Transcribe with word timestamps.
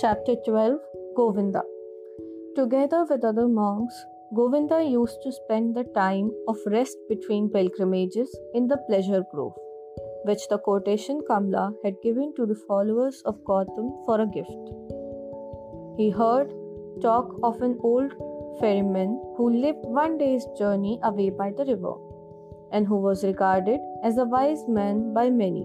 Chapter 0.00 0.36
12 0.46 0.78
Govinda 1.16 1.60
Together 2.54 3.04
with 3.10 3.24
other 3.24 3.48
monks, 3.48 3.96
Govinda 4.32 4.80
used 4.80 5.20
to 5.24 5.32
spend 5.32 5.74
the 5.74 5.82
time 5.92 6.30
of 6.46 6.56
rest 6.66 6.96
between 7.08 7.50
pilgrimages 7.50 8.38
in 8.54 8.68
the 8.68 8.76
pleasure 8.88 9.24
grove, 9.32 9.54
which 10.24 10.46
the 10.50 10.58
quotation 10.58 11.20
Kamla 11.28 11.72
had 11.84 11.94
given 12.00 12.32
to 12.36 12.46
the 12.46 12.54
followers 12.68 13.20
of 13.26 13.42
Gautam 13.42 13.90
for 14.06 14.20
a 14.20 14.26
gift. 14.28 14.70
He 15.96 16.10
heard 16.10 16.54
talk 17.02 17.34
of 17.42 17.60
an 17.60 17.76
old 17.82 18.12
ferryman 18.60 19.20
who 19.36 19.50
lived 19.50 19.82
one 19.82 20.16
day's 20.16 20.46
journey 20.56 21.00
away 21.02 21.30
by 21.30 21.50
the 21.50 21.64
river 21.64 21.94
and 22.70 22.86
who 22.86 23.00
was 23.00 23.24
regarded 23.24 23.80
as 24.04 24.16
a 24.16 24.24
wise 24.24 24.62
man 24.68 25.12
by 25.12 25.28
many. 25.28 25.64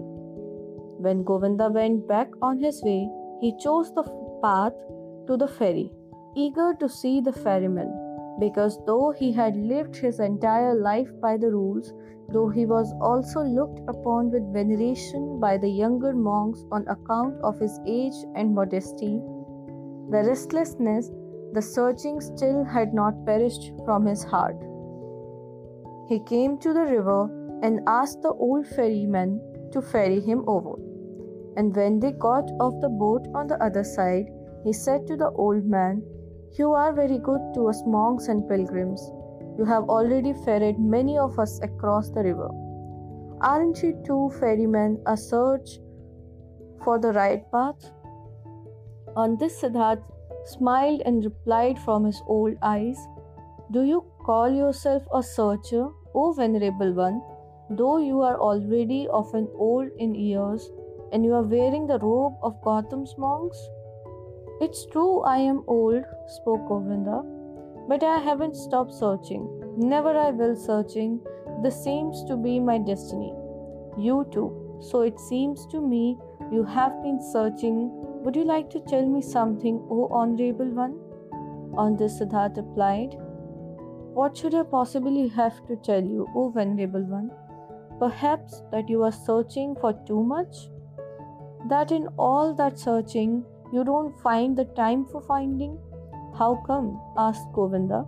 When 0.98 1.22
Govinda 1.22 1.70
went 1.70 2.08
back 2.08 2.30
on 2.42 2.58
his 2.58 2.82
way, 2.82 3.08
he 3.40 3.56
chose 3.58 3.92
the 3.94 4.23
path 4.44 4.74
to 5.26 5.36
the 5.42 5.48
ferry, 5.48 5.90
eager 6.36 6.74
to 6.80 6.88
see 6.88 7.20
the 7.20 7.32
ferryman, 7.32 7.92
because 8.38 8.78
though 8.86 9.10
he 9.18 9.32
had 9.32 9.56
lived 9.56 9.96
his 9.96 10.20
entire 10.20 10.74
life 10.74 11.08
by 11.22 11.36
the 11.36 11.50
rules, 11.50 11.92
though 12.28 12.48
he 12.48 12.66
was 12.66 12.92
also 13.00 13.42
looked 13.42 13.80
upon 13.88 14.30
with 14.30 14.52
veneration 14.52 15.40
by 15.40 15.56
the 15.56 15.68
younger 15.68 16.12
monks 16.12 16.64
on 16.70 16.86
account 16.88 17.34
of 17.42 17.58
his 17.58 17.80
age 17.86 18.20
and 18.34 18.54
modesty, 18.54 19.14
the 20.10 20.22
restlessness, 20.30 21.10
the 21.52 21.62
searching 21.62 22.20
still 22.20 22.64
had 22.64 22.92
not 22.92 23.24
perished 23.24 23.72
from 23.84 24.04
his 24.04 24.24
heart. 24.24 24.56
He 26.08 26.18
came 26.20 26.58
to 26.58 26.72
the 26.74 26.88
river 26.96 27.22
and 27.62 27.80
asked 27.86 28.20
the 28.22 28.34
old 28.48 28.66
ferryman 28.66 29.40
to 29.72 29.80
ferry 29.80 30.20
him 30.20 30.44
over. 30.46 30.74
And 31.56 31.74
when 31.74 32.00
they 32.00 32.12
got 32.12 32.50
off 32.60 32.80
the 32.80 32.88
boat 32.88 33.28
on 33.34 33.46
the 33.46 33.62
other 33.62 33.84
side, 33.84 34.26
he 34.64 34.72
said 34.72 35.06
to 35.06 35.16
the 35.16 35.30
old 35.30 35.64
man, 35.64 36.02
You 36.58 36.72
are 36.72 36.92
very 36.92 37.18
good 37.18 37.40
to 37.54 37.68
us 37.68 37.82
monks 37.86 38.28
and 38.28 38.48
pilgrims. 38.48 39.00
You 39.58 39.64
have 39.64 39.84
already 39.84 40.32
ferried 40.44 40.78
many 40.78 41.16
of 41.18 41.38
us 41.38 41.60
across 41.62 42.10
the 42.10 42.22
river. 42.22 42.48
Aren't 43.40 43.82
you 43.82 44.00
two 44.04 44.30
ferrymen 44.40 45.00
a 45.06 45.16
search 45.16 45.78
for 46.82 46.98
the 46.98 47.12
right 47.12 47.50
path? 47.52 47.90
On 49.16 49.36
this, 49.36 49.60
Siddharth 49.60 50.02
smiled 50.44 51.02
and 51.04 51.24
replied 51.24 51.78
from 51.78 52.04
his 52.04 52.22
old 52.26 52.56
eyes, 52.62 52.98
Do 53.70 53.82
you 53.82 54.04
call 54.24 54.50
yourself 54.50 55.02
a 55.12 55.22
searcher, 55.22 55.88
O 56.14 56.32
venerable 56.32 56.92
one, 56.92 57.22
though 57.70 57.98
you 57.98 58.22
are 58.22 58.38
already 58.38 59.08
often 59.08 59.48
old 59.54 59.90
in 59.98 60.14
years 60.14 60.70
and 61.12 61.24
you 61.24 61.34
are 61.34 61.42
wearing 61.42 61.86
the 61.86 61.98
robe 61.98 62.34
of 62.42 62.60
Gautam's 62.62 63.14
monks? 63.18 63.58
It's 64.60 64.86
true 64.86 65.20
I 65.20 65.38
am 65.38 65.64
old, 65.66 66.04
spoke 66.26 66.68
Govinda, 66.68 67.22
but 67.88 68.02
I 68.02 68.18
haven't 68.18 68.56
stopped 68.56 68.94
searching. 68.94 69.48
Never 69.76 70.16
I 70.16 70.30
will 70.30 70.54
searching. 70.56 71.20
This 71.62 71.82
seems 71.82 72.24
to 72.24 72.36
be 72.36 72.60
my 72.60 72.78
destiny. 72.78 73.34
You 73.98 74.26
too. 74.30 74.78
So 74.80 75.02
it 75.02 75.18
seems 75.18 75.66
to 75.66 75.80
me 75.80 76.18
you 76.52 76.64
have 76.64 77.02
been 77.02 77.20
searching. 77.32 77.90
Would 78.22 78.36
you 78.36 78.44
like 78.44 78.70
to 78.70 78.80
tell 78.80 79.06
me 79.06 79.20
something, 79.20 79.84
O 79.90 80.08
honorable 80.10 80.70
one? 80.70 80.98
On 81.76 81.96
this, 81.96 82.18
Siddhartha 82.18 82.62
replied, 82.62 83.16
What 84.14 84.36
should 84.36 84.54
I 84.54 84.62
possibly 84.62 85.28
have 85.28 85.66
to 85.66 85.76
tell 85.76 86.02
you, 86.02 86.28
O 86.34 86.50
venerable 86.50 87.02
one? 87.02 87.30
Perhaps 87.98 88.62
that 88.70 88.88
you 88.88 89.02
are 89.02 89.12
searching 89.12 89.74
for 89.80 89.92
too 90.06 90.22
much? 90.22 90.68
That 91.68 91.92
in 91.92 92.08
all 92.18 92.54
that 92.54 92.78
searching 92.78 93.44
you 93.72 93.84
don't 93.84 94.16
find 94.20 94.56
the 94.56 94.66
time 94.76 95.04
for 95.06 95.20
finding? 95.20 95.78
How 96.38 96.62
come? 96.66 97.00
asked 97.16 97.52
Govinda. 97.52 98.02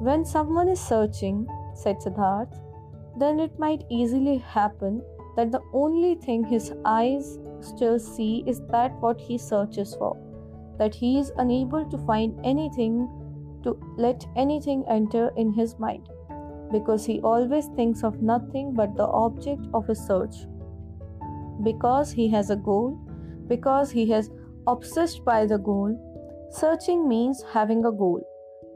When 0.00 0.24
someone 0.24 0.68
is 0.68 0.80
searching, 0.80 1.46
said 1.74 1.98
Siddharth, 2.00 2.60
then 3.16 3.38
it 3.40 3.58
might 3.58 3.84
easily 3.90 4.38
happen 4.38 5.02
that 5.36 5.52
the 5.52 5.62
only 5.72 6.14
thing 6.14 6.44
his 6.44 6.72
eyes 6.84 7.38
still 7.60 7.98
see 7.98 8.42
is 8.46 8.60
that 8.72 8.92
what 9.00 9.20
he 9.20 9.38
searches 9.38 9.94
for, 9.94 10.16
that 10.78 10.94
he 10.94 11.18
is 11.18 11.32
unable 11.36 11.84
to 11.90 11.98
find 11.98 12.38
anything 12.44 13.08
to 13.62 13.78
let 13.96 14.24
anything 14.36 14.84
enter 14.88 15.30
in 15.36 15.52
his 15.52 15.78
mind, 15.78 16.08
because 16.72 17.04
he 17.04 17.20
always 17.20 17.66
thinks 17.76 18.02
of 18.02 18.22
nothing 18.22 18.74
but 18.74 18.96
the 18.96 19.06
object 19.06 19.66
of 19.74 19.86
his 19.86 20.04
search 20.04 20.47
because 21.62 22.12
he 22.12 22.28
has 22.28 22.50
a 22.50 22.56
goal, 22.56 22.98
because 23.46 23.90
he 23.90 24.12
is 24.12 24.30
obsessed 24.66 25.24
by 25.24 25.46
the 25.46 25.58
goal. 25.58 25.94
Searching 26.50 27.08
means 27.08 27.42
having 27.52 27.84
a 27.84 27.92
goal, 27.92 28.20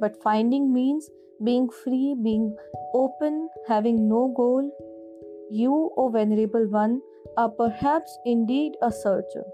but 0.01 0.23
finding 0.23 0.73
means 0.73 1.09
being 1.45 1.69
free, 1.71 2.15
being 2.23 2.55
open, 2.95 3.49
having 3.67 4.09
no 4.09 4.33
goal. 4.37 4.71
You, 5.51 5.91
O 5.97 6.09
Venerable 6.09 6.67
One, 6.69 7.01
are 7.37 7.51
perhaps 7.51 8.19
indeed 8.25 8.73
a 8.83 8.91
searcher, 8.91 9.45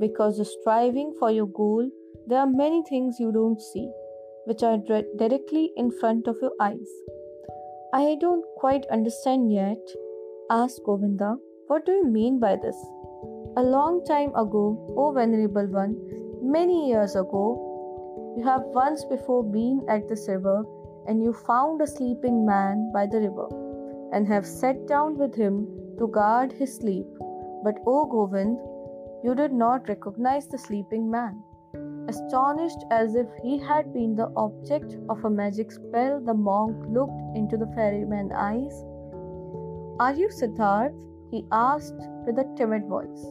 because 0.00 0.40
striving 0.60 1.14
for 1.18 1.30
your 1.30 1.46
goal, 1.46 1.88
there 2.26 2.38
are 2.38 2.46
many 2.46 2.82
things 2.88 3.18
you 3.18 3.32
don't 3.32 3.60
see, 3.60 3.90
which 4.46 4.62
are 4.62 4.78
directly 5.18 5.72
in 5.76 5.90
front 5.90 6.26
of 6.26 6.36
your 6.40 6.52
eyes. 6.60 6.88
I 7.92 8.16
don't 8.20 8.44
quite 8.56 8.84
understand 8.90 9.52
yet, 9.52 9.78
asked 10.50 10.82
Govinda. 10.84 11.36
What 11.68 11.84
do 11.84 11.92
you 11.92 12.06
mean 12.06 12.38
by 12.38 12.56
this? 12.56 12.76
A 13.58 13.62
long 13.62 14.02
time 14.06 14.30
ago, 14.34 14.94
O 14.96 15.12
Venerable 15.12 15.66
One, 15.66 15.96
many 16.42 16.88
years 16.88 17.14
ago, 17.14 18.34
you 18.38 18.42
have 18.42 18.62
once 18.68 19.04
before 19.04 19.44
been 19.44 19.82
at 19.86 20.08
this 20.08 20.26
river 20.30 20.64
and 21.06 21.22
you 21.22 21.34
found 21.34 21.82
a 21.82 21.86
sleeping 21.86 22.46
man 22.46 22.90
by 22.94 23.04
the 23.06 23.20
river 23.20 23.48
and 24.14 24.26
have 24.26 24.46
sat 24.46 24.86
down 24.86 25.18
with 25.18 25.34
him 25.34 25.66
to 25.98 26.08
guard 26.08 26.52
his 26.52 26.74
sleep. 26.74 27.06
But, 27.62 27.74
O 27.86 28.06
Govind, 28.06 28.56
you 29.22 29.34
did 29.34 29.52
not 29.52 29.90
recognize 29.90 30.48
the 30.48 30.56
sleeping 30.56 31.10
man. 31.10 31.42
Astonished 32.08 32.86
as 32.90 33.14
if 33.14 33.26
he 33.42 33.58
had 33.58 33.92
been 33.92 34.16
the 34.16 34.32
object 34.36 34.96
of 35.10 35.22
a 35.22 35.28
magic 35.28 35.70
spell, 35.70 36.18
the 36.18 36.32
monk 36.32 36.82
looked 36.88 37.36
into 37.36 37.58
the 37.58 37.70
ferryman's 37.74 38.32
eyes. 38.34 38.72
Are 40.00 40.14
you 40.14 40.28
Siddharth? 40.28 40.96
He 41.30 41.44
asked 41.52 42.00
with 42.26 42.38
a 42.38 42.54
timid 42.56 42.86
voice. 42.86 43.26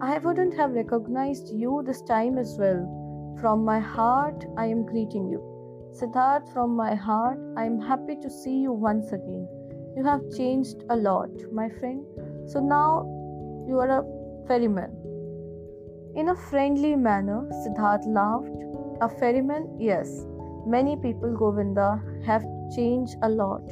I 0.00 0.18
wouldn't 0.18 0.54
have 0.54 0.72
recognized 0.72 1.50
you 1.54 1.82
this 1.86 2.02
time 2.02 2.38
as 2.38 2.56
well. 2.58 3.36
From 3.40 3.64
my 3.64 3.80
heart, 3.80 4.44
I 4.56 4.66
am 4.66 4.84
greeting 4.84 5.28
you. 5.28 5.40
Siddharth, 5.92 6.52
from 6.52 6.76
my 6.76 6.94
heart, 6.94 7.38
I 7.56 7.64
am 7.64 7.80
happy 7.80 8.16
to 8.16 8.30
see 8.30 8.58
you 8.58 8.72
once 8.72 9.12
again. 9.12 9.48
You 9.96 10.04
have 10.04 10.30
changed 10.36 10.84
a 10.90 10.96
lot, 10.96 11.30
my 11.52 11.68
friend. 11.80 12.04
So 12.46 12.60
now 12.60 13.04
you 13.66 13.78
are 13.78 14.00
a 14.00 14.46
ferryman. 14.46 14.90
In 16.14 16.28
a 16.30 16.36
friendly 16.36 16.96
manner, 16.96 17.48
Siddharth 17.62 18.06
laughed. 18.06 18.64
A 19.00 19.08
ferryman, 19.08 19.76
yes. 19.78 20.26
Many 20.66 20.96
people, 20.96 21.34
Govinda, 21.34 22.02
have 22.26 22.44
changed 22.74 23.16
a 23.22 23.28
lot, 23.28 23.62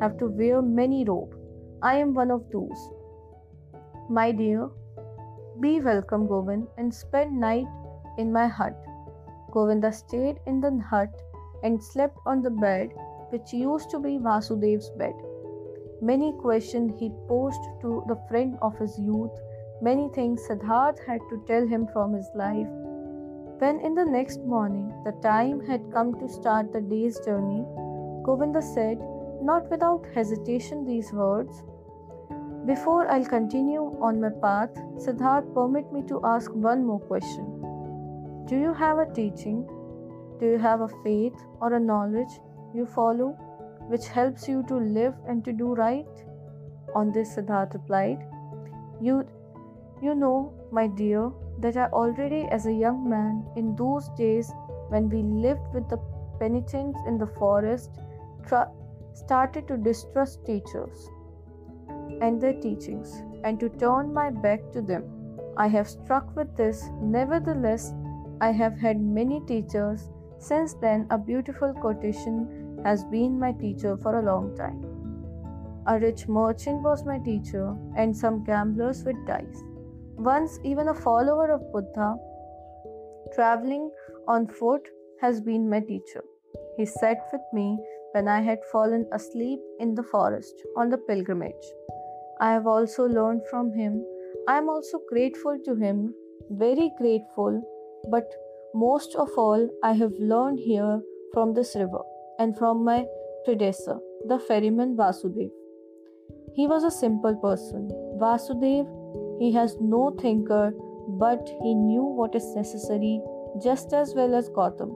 have 0.00 0.16
to 0.18 0.26
wear 0.26 0.62
many 0.62 1.04
robes 1.04 1.39
I 1.82 1.96
am 1.96 2.12
one 2.12 2.30
of 2.30 2.50
those. 2.50 2.90
My 4.10 4.32
dear, 4.32 4.68
be 5.60 5.80
welcome, 5.80 6.26
Govind, 6.26 6.66
and 6.76 6.92
spend 6.92 7.40
night 7.40 7.66
in 8.18 8.30
my 8.30 8.48
hut. 8.48 8.76
Govinda 9.50 9.90
stayed 9.90 10.40
in 10.46 10.60
the 10.60 10.78
hut 10.78 11.08
and 11.62 11.82
slept 11.82 12.18
on 12.26 12.42
the 12.42 12.50
bed 12.50 12.90
which 13.30 13.54
used 13.54 13.88
to 13.90 13.98
be 13.98 14.18
Vasudev's 14.18 14.90
bed. 14.90 15.14
Many 16.02 16.34
questions 16.42 16.98
he 16.98 17.10
posed 17.28 17.62
to 17.80 18.04
the 18.08 18.20
friend 18.28 18.58
of 18.60 18.76
his 18.78 18.98
youth, 18.98 19.32
many 19.80 20.10
things 20.10 20.46
Siddharth 20.46 20.98
had 21.06 21.20
to 21.30 21.42
tell 21.46 21.66
him 21.66 21.86
from 21.94 22.12
his 22.12 22.28
life. 22.34 22.68
When 23.58 23.80
in 23.80 23.94
the 23.94 24.04
next 24.04 24.40
morning 24.40 24.92
the 25.04 25.12
time 25.22 25.64
had 25.64 25.92
come 25.92 26.18
to 26.20 26.28
start 26.28 26.74
the 26.74 26.82
day's 26.82 27.18
journey, 27.20 27.64
Govinda 28.22 28.60
said, 28.60 28.98
not 29.42 29.70
without 29.70 30.04
hesitation, 30.14 30.84
these 30.84 31.10
words 31.12 31.62
before 32.66 33.10
I'll 33.10 33.24
continue 33.24 33.96
on 34.02 34.20
my 34.20 34.28
path, 34.28 34.74
Siddharth, 34.98 35.54
permit 35.54 35.90
me 35.92 36.02
to 36.08 36.20
ask 36.24 36.52
one 36.52 36.84
more 36.84 37.00
question. 37.00 37.46
Do 38.46 38.56
you 38.58 38.74
have 38.74 38.98
a 38.98 39.10
teaching? 39.14 39.66
Do 40.38 40.46
you 40.46 40.58
have 40.58 40.82
a 40.82 40.88
faith 41.02 41.32
or 41.60 41.72
a 41.72 41.80
knowledge 41.80 42.40
you 42.74 42.84
follow 42.84 43.30
which 43.88 44.08
helps 44.08 44.46
you 44.46 44.62
to 44.68 44.74
live 44.76 45.14
and 45.26 45.42
to 45.46 45.52
do 45.52 45.74
right? 45.74 46.06
On 46.94 47.10
this, 47.10 47.34
Siddharth 47.34 47.72
replied, 47.72 48.26
You, 49.00 49.26
you 50.02 50.14
know, 50.14 50.52
my 50.70 50.86
dear, 50.86 51.30
that 51.60 51.78
I 51.78 51.86
already, 51.86 52.46
as 52.50 52.66
a 52.66 52.72
young 52.72 53.08
man, 53.08 53.46
in 53.56 53.74
those 53.74 54.10
days 54.18 54.52
when 54.88 55.08
we 55.08 55.22
lived 55.22 55.72
with 55.72 55.88
the 55.88 55.98
penitents 56.38 56.98
in 57.06 57.16
the 57.16 57.26
forest, 57.26 57.90
tra- 58.46 58.70
started 59.14 59.66
to 59.68 59.78
distrust 59.78 60.44
teachers 60.44 61.08
and 62.20 62.40
their 62.40 62.54
teachings 62.54 63.22
and 63.44 63.58
to 63.60 63.68
turn 63.68 64.12
my 64.12 64.30
back 64.30 64.60
to 64.72 64.82
them. 64.82 65.04
I 65.56 65.68
have 65.68 65.88
struck 65.88 66.34
with 66.36 66.56
this. 66.56 66.84
Nevertheless, 67.00 67.92
I 68.40 68.52
have 68.52 68.78
had 68.78 69.00
many 69.00 69.40
teachers. 69.46 70.08
Since 70.38 70.74
then, 70.74 71.06
a 71.10 71.18
beautiful 71.18 71.72
quotation 71.74 72.80
has 72.84 73.04
been 73.04 73.38
my 73.38 73.52
teacher 73.52 73.96
for 73.96 74.18
a 74.18 74.24
long 74.24 74.56
time. 74.56 74.84
A 75.86 75.98
rich 75.98 76.28
merchant 76.28 76.82
was 76.82 77.04
my 77.04 77.18
teacher, 77.18 77.74
and 77.96 78.16
some 78.16 78.44
gamblers 78.44 79.02
with 79.04 79.16
dice. 79.26 79.62
Once, 80.16 80.58
even 80.64 80.88
a 80.88 80.94
follower 80.94 81.50
of 81.50 81.72
Buddha, 81.72 82.16
traveling 83.34 83.90
on 84.28 84.46
foot, 84.46 84.82
has 85.20 85.40
been 85.40 85.68
my 85.68 85.80
teacher. 85.80 86.22
He 86.76 86.86
sat 86.86 87.18
with 87.32 87.42
me 87.52 87.78
when 88.12 88.28
I 88.28 88.40
had 88.40 88.58
fallen 88.72 89.06
asleep 89.12 89.60
in 89.78 89.94
the 89.94 90.02
forest 90.02 90.54
on 90.76 90.88
the 90.88 90.98
pilgrimage. 90.98 91.66
I 92.40 92.52
have 92.52 92.66
also 92.66 93.06
learned 93.06 93.42
from 93.50 93.72
him. 93.72 94.04
I 94.48 94.58
am 94.58 94.68
also 94.68 95.00
grateful 95.08 95.58
to 95.64 95.74
him, 95.74 96.14
very 96.50 96.90
grateful, 96.98 97.62
but 98.10 98.24
most 98.74 99.14
of 99.16 99.28
all, 99.36 99.68
I 99.82 99.92
have 99.92 100.12
learned 100.18 100.58
here 100.58 101.00
from 101.32 101.54
this 101.54 101.74
river 101.76 102.02
and 102.38 102.56
from 102.56 102.84
my 102.84 103.04
predecessor, 103.44 103.98
the 104.26 104.38
ferryman 104.38 104.96
Vasudev. 104.96 105.50
He 106.54 106.66
was 106.66 106.84
a 106.84 106.90
simple 106.90 107.36
person. 107.36 107.88
Vasudev, 108.18 108.86
he 109.38 109.52
has 109.52 109.76
no 109.80 110.16
thinker, 110.20 110.72
but 111.18 111.48
he 111.62 111.74
knew 111.74 112.02
what 112.02 112.34
is 112.34 112.54
necessary 112.54 113.20
just 113.62 113.92
as 113.92 114.14
well 114.14 114.34
as 114.34 114.48
Gautam. 114.48 114.94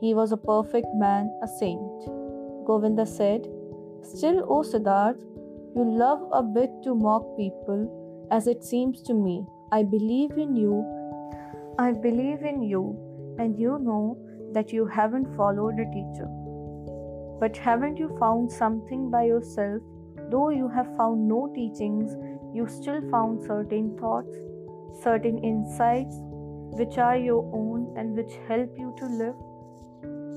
He 0.00 0.14
was 0.14 0.32
a 0.32 0.36
perfect 0.36 0.88
man, 0.94 1.30
a 1.42 1.48
saint. 1.48 2.19
Govinda 2.66 3.06
said, 3.06 3.46
Still, 4.02 4.44
O 4.48 4.62
Siddharth, 4.62 5.20
you 5.76 5.84
love 5.84 6.28
a 6.32 6.42
bit 6.42 6.70
to 6.84 6.94
mock 6.94 7.36
people, 7.36 8.28
as 8.30 8.46
it 8.46 8.64
seems 8.64 9.02
to 9.02 9.14
me. 9.14 9.46
I 9.72 9.82
believe 9.82 10.32
in 10.32 10.56
you. 10.56 10.84
I 11.78 11.92
believe 11.92 12.42
in 12.42 12.62
you, 12.62 12.96
and 13.38 13.58
you 13.58 13.78
know 13.78 14.18
that 14.52 14.72
you 14.72 14.86
haven't 14.86 15.36
followed 15.36 15.78
a 15.78 15.84
teacher. 15.92 16.28
But 17.40 17.56
haven't 17.56 17.98
you 17.98 18.16
found 18.18 18.50
something 18.50 19.10
by 19.10 19.24
yourself? 19.24 19.82
Though 20.30 20.50
you 20.50 20.68
have 20.68 20.96
found 20.96 21.26
no 21.26 21.50
teachings, 21.54 22.16
you 22.54 22.66
still 22.68 23.00
found 23.10 23.42
certain 23.42 23.96
thoughts, 23.98 24.36
certain 25.02 25.38
insights, 25.38 26.16
which 26.78 26.98
are 26.98 27.16
your 27.16 27.44
own 27.54 27.94
and 27.96 28.16
which 28.16 28.32
help 28.48 28.76
you 28.76 28.94
to 28.98 29.06
live. 29.06 29.34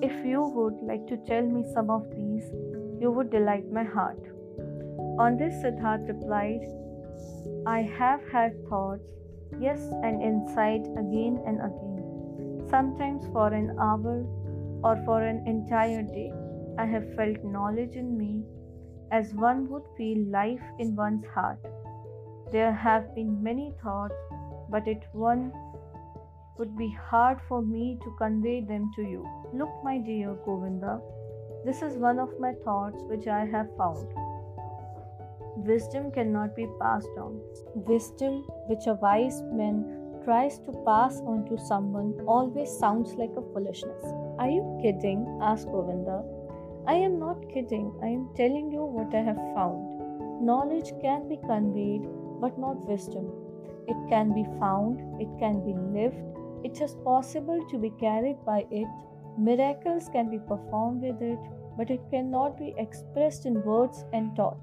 If 0.05 0.25
you 0.25 0.41
would 0.44 0.81
like 0.81 1.07
to 1.07 1.15
tell 1.27 1.44
me 1.44 1.63
some 1.73 1.89
of 1.89 2.09
these, 2.13 2.44
you 3.00 3.09
would 3.09 3.29
delight 3.31 3.71
my 3.71 3.83
heart. 3.83 4.19
On 5.17 5.38
this, 5.38 5.53
Siddharth 5.63 6.09
replied, 6.09 6.59
I 7.65 7.83
have 7.83 8.19
had 8.29 8.51
thoughts, 8.67 9.07
yes, 9.61 9.79
and 10.03 10.21
insight 10.21 10.81
again 10.97 11.41
and 11.47 11.61
again. 11.69 12.67
Sometimes 12.69 13.25
for 13.27 13.53
an 13.53 13.77
hour 13.79 14.25
or 14.83 15.01
for 15.05 15.23
an 15.23 15.47
entire 15.47 16.03
day, 16.03 16.33
I 16.77 16.85
have 16.85 17.15
felt 17.15 17.41
knowledge 17.45 17.95
in 17.95 18.17
me 18.17 18.44
as 19.09 19.33
one 19.33 19.69
would 19.69 19.88
feel 19.95 20.17
life 20.27 20.67
in 20.79 20.97
one's 20.97 21.25
heart. 21.33 21.65
There 22.51 22.73
have 22.73 23.15
been 23.15 23.41
many 23.41 23.73
thoughts, 23.81 24.15
but 24.69 24.85
it 24.85 25.03
one 25.13 25.53
would 26.57 26.77
be 26.77 26.95
hard 27.09 27.39
for 27.47 27.61
me 27.61 27.97
to 28.03 28.15
convey 28.17 28.61
them 28.61 28.91
to 28.95 29.01
you. 29.01 29.27
Look, 29.53 29.71
my 29.83 29.97
dear 29.97 30.35
Govinda, 30.45 31.01
this 31.65 31.81
is 31.81 31.95
one 31.95 32.19
of 32.19 32.39
my 32.39 32.53
thoughts 32.63 33.01
which 33.03 33.27
I 33.27 33.45
have 33.45 33.75
found. 33.77 34.07
Wisdom 35.55 36.11
cannot 36.11 36.55
be 36.55 36.67
passed 36.79 37.15
on. 37.17 37.39
Wisdom, 37.75 38.44
which 38.67 38.88
a 38.88 38.95
wise 38.95 39.41
man 39.44 40.19
tries 40.23 40.59
to 40.59 40.71
pass 40.85 41.19
on 41.21 41.45
to 41.50 41.57
someone, 41.57 42.13
always 42.27 42.69
sounds 42.77 43.13
like 43.13 43.31
a 43.38 43.53
foolishness. 43.53 44.03
Are 44.39 44.49
you 44.49 44.79
kidding? 44.81 45.39
asked 45.41 45.67
Govinda. 45.67 46.23
I 46.88 46.95
am 46.95 47.19
not 47.19 47.47
kidding. 47.53 47.94
I 48.01 48.07
am 48.07 48.29
telling 48.35 48.71
you 48.71 48.83
what 48.83 49.13
I 49.15 49.21
have 49.21 49.38
found. 49.56 50.41
Knowledge 50.41 50.91
can 51.01 51.29
be 51.29 51.38
conveyed, 51.38 52.03
but 52.41 52.57
not 52.59 52.85
wisdom. 52.85 53.31
It 53.88 53.97
can 54.09 54.33
be 54.33 54.44
found, 54.59 54.99
it 55.21 55.29
can 55.39 55.63
be 55.63 55.73
lived, 55.97 56.32
it 56.63 56.81
is 56.81 56.95
possible 57.04 57.65
to 57.69 57.77
be 57.77 57.89
carried 58.00 58.38
by 58.45 58.65
it, 58.71 58.88
miracles 59.38 60.10
can 60.12 60.30
be 60.30 60.39
performed 60.39 61.01
with 61.01 61.21
it, 61.21 61.39
but 61.77 61.89
it 61.89 62.01
cannot 62.12 62.57
be 62.57 62.74
expressed 62.77 63.45
in 63.45 63.63
words 63.63 64.06
and 64.13 64.36
taught. 64.36 64.60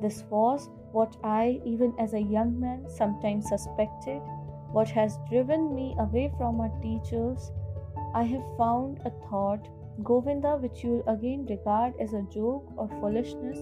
This 0.00 0.24
was 0.30 0.70
what 0.92 1.16
I, 1.22 1.60
even 1.64 1.94
as 1.98 2.14
a 2.14 2.20
young 2.20 2.58
man, 2.58 2.86
sometimes 2.88 3.48
suspected, 3.48 4.20
what 4.72 4.88
has 4.88 5.18
driven 5.28 5.74
me 5.74 5.94
away 5.98 6.32
from 6.36 6.60
our 6.60 6.72
teachers. 6.80 7.50
I 8.14 8.22
have 8.22 8.44
found 8.56 9.00
a 9.04 9.10
thought, 9.28 9.68
Govinda, 10.02 10.56
which 10.56 10.82
you 10.82 10.90
will 10.90 11.14
again 11.14 11.46
regard 11.48 11.94
as 12.00 12.12
a 12.12 12.26
joke 12.32 12.72
or 12.76 12.88
foolishness, 13.00 13.58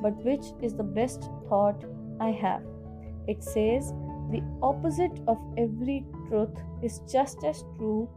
but 0.00 0.16
which 0.24 0.46
is 0.62 0.74
the 0.74 0.82
best 0.82 1.28
thought 1.48 1.84
I 2.20 2.30
have. 2.30 2.62
It 3.26 3.42
says, 3.42 3.92
the 4.30 4.42
opposite 4.62 5.20
of 5.26 5.38
every 5.58 6.06
truth 6.32 6.56
is 6.82 7.00
just 7.12 7.44
as 7.44 7.62
true. 7.76 8.08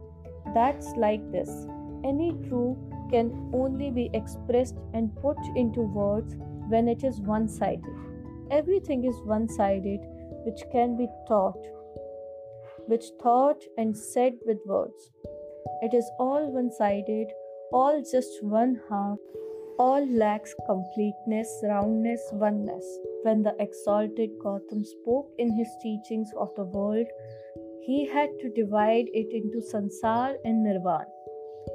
That's 0.54 0.88
like 0.96 1.30
this. 1.30 1.50
Any 2.02 2.32
truth 2.48 2.78
can 3.10 3.50
only 3.52 3.90
be 3.90 4.10
expressed 4.14 4.76
and 4.94 5.14
put 5.16 5.36
into 5.54 5.80
words 5.80 6.34
when 6.68 6.88
it 6.88 7.04
is 7.04 7.20
one 7.20 7.46
sided. 7.46 7.84
Everything 8.50 9.04
is 9.04 9.16
one 9.24 9.48
sided, 9.48 10.00
which 10.46 10.62
can 10.72 10.96
be 10.96 11.06
taught, 11.28 11.62
which 12.86 13.04
thought 13.22 13.62
and 13.76 13.96
said 13.96 14.34
with 14.46 14.58
words. 14.64 15.10
It 15.82 15.94
is 15.94 16.08
all 16.18 16.52
one 16.52 16.70
sided, 16.72 17.26
all 17.72 18.02
just 18.10 18.42
one 18.42 18.80
half, 18.88 19.18
all 19.78 20.06
lacks 20.06 20.54
completeness, 20.66 21.48
roundness, 21.64 22.22
oneness. 22.32 22.86
When 23.24 23.42
the 23.42 23.54
exalted 23.58 24.30
Gautam 24.42 24.86
spoke 24.86 25.30
in 25.38 25.52
his 25.52 25.68
teachings 25.82 26.30
of 26.38 26.54
the 26.54 26.64
world, 26.64 27.06
he 27.86 28.04
had 28.04 28.30
to 28.40 28.48
divide 28.50 29.06
it 29.12 29.28
into 29.38 29.58
sansar 29.72 30.34
and 30.44 30.64
nirvana, 30.64 31.06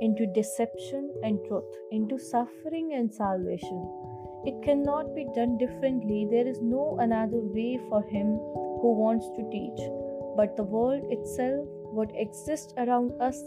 into 0.01 0.25
deception 0.35 1.09
and 1.23 1.39
truth, 1.47 1.73
into 1.91 2.19
suffering 2.19 2.91
and 2.93 3.13
salvation. 3.13 3.79
It 4.43 4.61
cannot 4.61 5.15
be 5.15 5.25
done 5.35 5.57
differently. 5.57 6.27
There 6.29 6.47
is 6.47 6.59
no 6.61 6.97
another 6.99 7.39
way 7.39 7.79
for 7.87 8.03
him 8.03 8.27
who 8.81 8.93
wants 8.99 9.29
to 9.37 9.49
teach. 9.51 9.81
But 10.35 10.57
the 10.57 10.63
world 10.63 11.03
itself, 11.11 11.65
what 11.99 12.11
exists 12.15 12.73
around 12.77 13.13
us, 13.21 13.41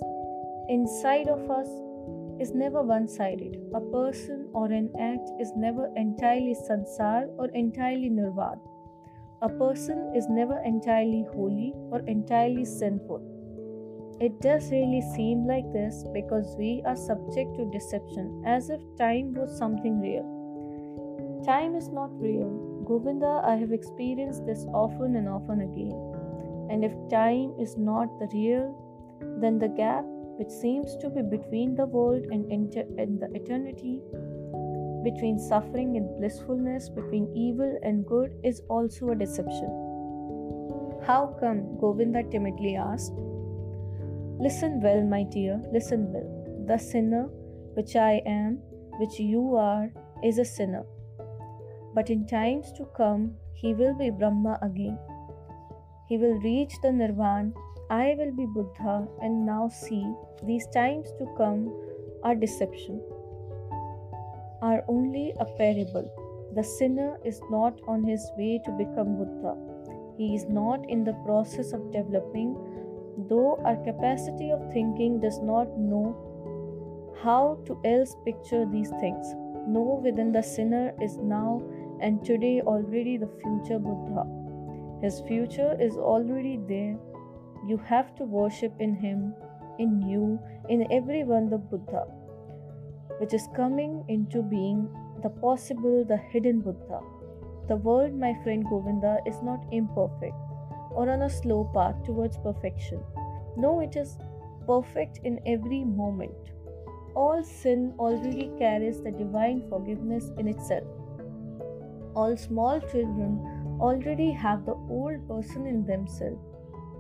inside 0.69 1.29
of 1.29 1.51
us, 1.51 1.69
is 2.41 2.55
never 2.55 2.83
one 2.83 3.09
sided. 3.09 3.59
A 3.75 3.81
person 3.81 4.49
or 4.55 4.73
an 4.73 4.91
act 4.99 5.29
is 5.39 5.53
never 5.55 5.91
entirely 5.97 6.57
sansar 6.69 7.27
or 7.37 7.49
entirely 7.49 8.09
nirvana. 8.09 8.61
A 9.43 9.49
person 9.49 10.13
is 10.15 10.29
never 10.29 10.59
entirely 10.61 11.27
holy 11.35 11.75
or 11.91 12.01
entirely 12.07 12.65
sinful. 12.65 13.21
It 14.21 14.41
does 14.41 14.71
really 14.71 15.03
seem 15.15 15.47
like 15.47 15.71
this 15.73 16.05
because 16.13 16.55
we 16.57 16.83
are 16.87 16.97
subject 16.97 17.57
to 17.57 17.71
deception 17.71 18.43
as 18.47 18.71
if 18.71 18.81
time 18.97 19.35
was 19.35 19.57
something 19.59 20.01
real. 20.01 21.43
Time 21.45 21.75
is 21.75 21.89
not 21.89 22.11
real. 22.21 22.49
Govinda, 22.87 23.43
I 23.45 23.57
have 23.57 23.73
experienced 23.73 24.47
this 24.47 24.65
often 24.73 25.17
and 25.17 25.29
often 25.29 25.63
again. 25.63 25.99
And 26.71 26.85
if 26.85 26.93
time 27.11 27.55
is 27.59 27.77
not 27.77 28.19
the 28.19 28.29
real, 28.33 28.75
then 29.41 29.59
the 29.59 29.69
gap 29.69 30.05
which 30.39 30.51
seems 30.51 30.97
to 30.97 31.11
be 31.11 31.23
between 31.23 31.75
the 31.75 31.87
world 31.87 32.25
and, 32.31 32.51
inter- 32.51 32.89
and 32.99 33.21
the 33.21 33.31
eternity, 33.35 34.01
between 35.05 35.39
suffering 35.39 35.97
and 35.97 36.19
blissfulness, 36.19 36.89
between 36.89 37.31
evil 37.37 37.79
and 37.83 38.07
good, 38.07 38.33
is 38.43 38.63
also 38.69 39.11
a 39.11 39.15
deception. 39.15 39.69
How 41.07 41.37
come? 41.39 41.79
Govinda 41.79 42.23
timidly 42.25 42.77
asked. 42.77 43.13
Listen 44.41 44.81
well, 44.81 45.03
my 45.03 45.23
dear, 45.25 45.61
listen 45.73 46.13
well. 46.13 46.67
The 46.67 46.79
sinner, 46.79 47.29
which 47.75 47.95
I 47.95 48.23
am, 48.27 48.59
which 48.99 49.21
you 49.21 49.55
are, 49.57 49.93
is 50.25 50.39
a 50.39 50.45
sinner. 50.45 50.85
But 51.95 52.11
in 52.11 52.27
times 52.27 52.73
to 52.79 52.87
come, 52.97 53.35
he 53.53 53.75
will 53.75 53.95
be 53.95 54.11
Brahma 54.11 54.59
again. 54.63 54.99
He 56.09 56.19
will 56.19 56.41
reach 56.41 56.75
the 56.83 56.91
Nirvana 56.91 57.53
I 57.91 58.15
will 58.19 58.33
be 58.33 58.47
Buddha, 58.47 59.07
and 59.21 59.45
now 59.45 59.69
see, 59.69 60.05
these 60.43 60.67
times 60.69 61.13
to 61.19 61.27
come 61.37 61.71
are 62.23 62.35
deception, 62.35 63.03
are 64.63 64.85
only 64.89 65.33
a 65.41 65.45
parable. 65.45 66.11
The 66.55 66.63
sinner 66.63 67.19
is 67.25 67.41
not 67.51 67.81
on 67.89 68.05
his 68.05 68.31
way 68.37 68.61
to 68.65 68.71
become 68.73 69.17
Buddha. 69.17 69.57
He 70.17 70.35
is 70.35 70.45
not 70.49 70.89
in 70.89 71.05
the 71.05 71.15
process 71.25 71.73
of 71.73 71.91
developing, 71.91 72.57
though 73.29 73.61
our 73.65 73.77
capacity 73.77 74.51
of 74.51 74.73
thinking 74.73 75.21
does 75.21 75.41
not 75.41 75.77
know 75.79 76.15
how 77.23 77.59
to 77.67 77.81
else 77.85 78.15
picture 78.25 78.67
these 78.67 78.91
things. 79.01 79.27
No, 79.67 80.01
within 80.05 80.31
the 80.31 80.43
sinner 80.43 80.93
is 81.01 81.17
now 81.17 81.63
and 82.01 82.25
today 82.25 82.61
already 82.61 83.17
the 83.17 83.31
future 83.43 83.79
Buddha. 83.79 84.25
His 85.03 85.21
future 85.21 85.77
is 85.81 85.97
already 85.97 86.61
there. 86.69 86.97
You 87.67 87.79
have 87.79 88.15
to 88.17 88.25
worship 88.25 88.75
in 88.79 88.95
Him, 88.95 89.35
in 89.79 90.03
you, 90.03 90.39
in 90.69 90.87
everyone 90.93 91.49
the 91.49 91.59
Buddha, 91.59 92.05
which 93.19 93.35
is 93.35 93.49
coming 93.55 94.05
into 94.09 94.43
being, 94.43 94.89
the 95.23 95.31
possible, 95.31 96.05
the 96.05 96.17
hidden 96.17 96.61
Buddha. 96.61 97.01
The 97.69 97.77
world, 97.77 98.15
my 98.15 98.35
friend 98.43 98.65
Govinda, 98.69 99.19
is 99.27 99.41
not 99.43 99.65
imperfect 99.73 100.35
or 100.91 101.11
on 101.11 101.23
a 101.23 101.31
slow 101.31 101.71
path 101.75 102.03
towards 102.05 102.37
perfection. 102.39 103.01
No, 103.57 103.81
it 103.81 103.97
is 103.97 104.19
perfect 104.67 105.21
in 105.25 105.41
every 105.47 105.85
moment. 105.85 106.53
All 107.15 107.43
sin 107.43 107.95
already 107.99 108.51
carries 108.59 109.01
the 109.03 109.11
divine 109.11 109.63
forgiveness 109.69 110.31
in 110.39 110.49
itself. 110.49 110.85
All 112.15 112.37
small 112.37 112.81
children 112.81 113.79
already 113.81 114.31
have 114.33 114.67
the 114.67 114.75
old 114.89 115.27
person 115.29 115.67
in 115.67 115.85
themselves. 115.87 116.41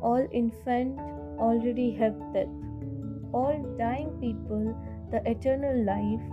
All 0.03 0.27
infant 0.33 0.99
already 1.39 1.93
have 1.93 2.15
death. 2.33 2.49
All 3.33 3.77
dying 3.79 4.11
people, 4.21 4.77
the 5.15 5.31
eternal 5.31 5.77
life. 5.87 6.25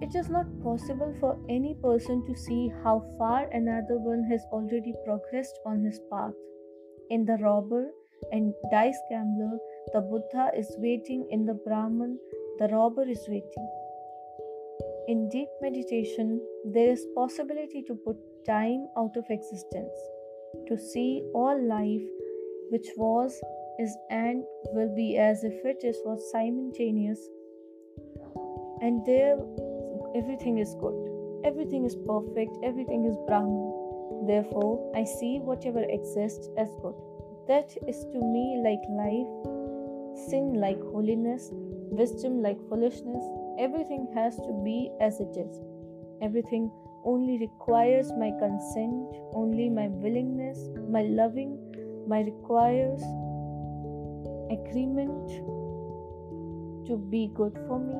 It 0.00 0.14
is 0.18 0.30
not 0.30 0.46
possible 0.62 1.14
for 1.20 1.38
any 1.50 1.74
person 1.82 2.24
to 2.26 2.34
see 2.34 2.72
how 2.82 3.04
far 3.18 3.50
another 3.52 3.98
one 3.98 4.22
has 4.30 4.40
already 4.50 4.94
progressed 5.04 5.58
on 5.66 5.84
his 5.84 6.00
path. 6.10 6.32
In 7.10 7.26
the 7.26 7.36
robber 7.42 7.90
and 8.32 8.54
dice 8.70 9.00
gambler, 9.10 9.58
the 9.92 10.00
Buddha 10.00 10.52
is 10.56 10.74
waiting. 10.78 11.26
In 11.30 11.44
the 11.44 11.58
Brahman, 11.66 12.18
the 12.58 12.68
robber 12.68 13.06
is 13.06 13.26
waiting. 13.28 13.68
In 15.08 15.28
deep 15.28 15.48
meditation, 15.60 16.40
there 16.64 16.90
is 16.90 17.06
possibility 17.14 17.82
to 17.88 17.94
put 18.06 18.16
time 18.46 18.86
out 18.96 19.18
of 19.18 19.26
existence, 19.28 20.00
to 20.66 20.78
see 20.78 21.22
all 21.34 21.60
life 21.68 22.08
which 22.70 22.88
was, 22.96 23.38
is, 23.78 23.94
and 24.08 24.44
will 24.72 24.94
be 24.94 25.18
as 25.18 25.44
if 25.44 25.60
it 25.64 25.84
is 25.84 26.00
was 26.06 26.30
simultaneous, 26.32 27.20
and 28.80 29.04
there 29.04 29.36
everything 30.14 30.58
is 30.58 30.74
good, 30.80 30.96
everything 31.44 31.84
is 31.84 31.96
perfect, 32.06 32.56
everything 32.62 33.04
is 33.04 33.16
Brahman. 33.26 34.26
Therefore, 34.26 34.92
I 34.94 35.04
see 35.04 35.38
whatever 35.38 35.82
exists 35.82 36.48
as 36.58 36.68
good. 36.82 36.94
That 37.48 37.74
is 37.88 38.04
to 38.12 38.18
me 38.20 38.60
like 38.62 38.82
life, 38.90 39.32
sin 40.28 40.60
like 40.60 40.80
holiness, 40.92 41.50
wisdom 41.52 42.42
like 42.42 42.58
foolishness. 42.68 43.24
Everything 43.58 44.08
has 44.14 44.36
to 44.36 44.62
be 44.64 44.90
as 45.00 45.20
it 45.20 45.36
is. 45.36 45.60
Everything 46.22 46.70
only 47.04 47.38
requires 47.38 48.12
my 48.12 48.30
consent, 48.38 49.16
only 49.32 49.70
my 49.70 49.88
willingness, 49.88 50.58
my 50.88 51.02
loving, 51.02 51.58
my 52.06 52.20
requires 52.20 53.00
agreement 54.50 55.30
to 56.86 56.96
be 56.96 57.30
good 57.34 57.54
for 57.66 57.78
me, 57.78 57.94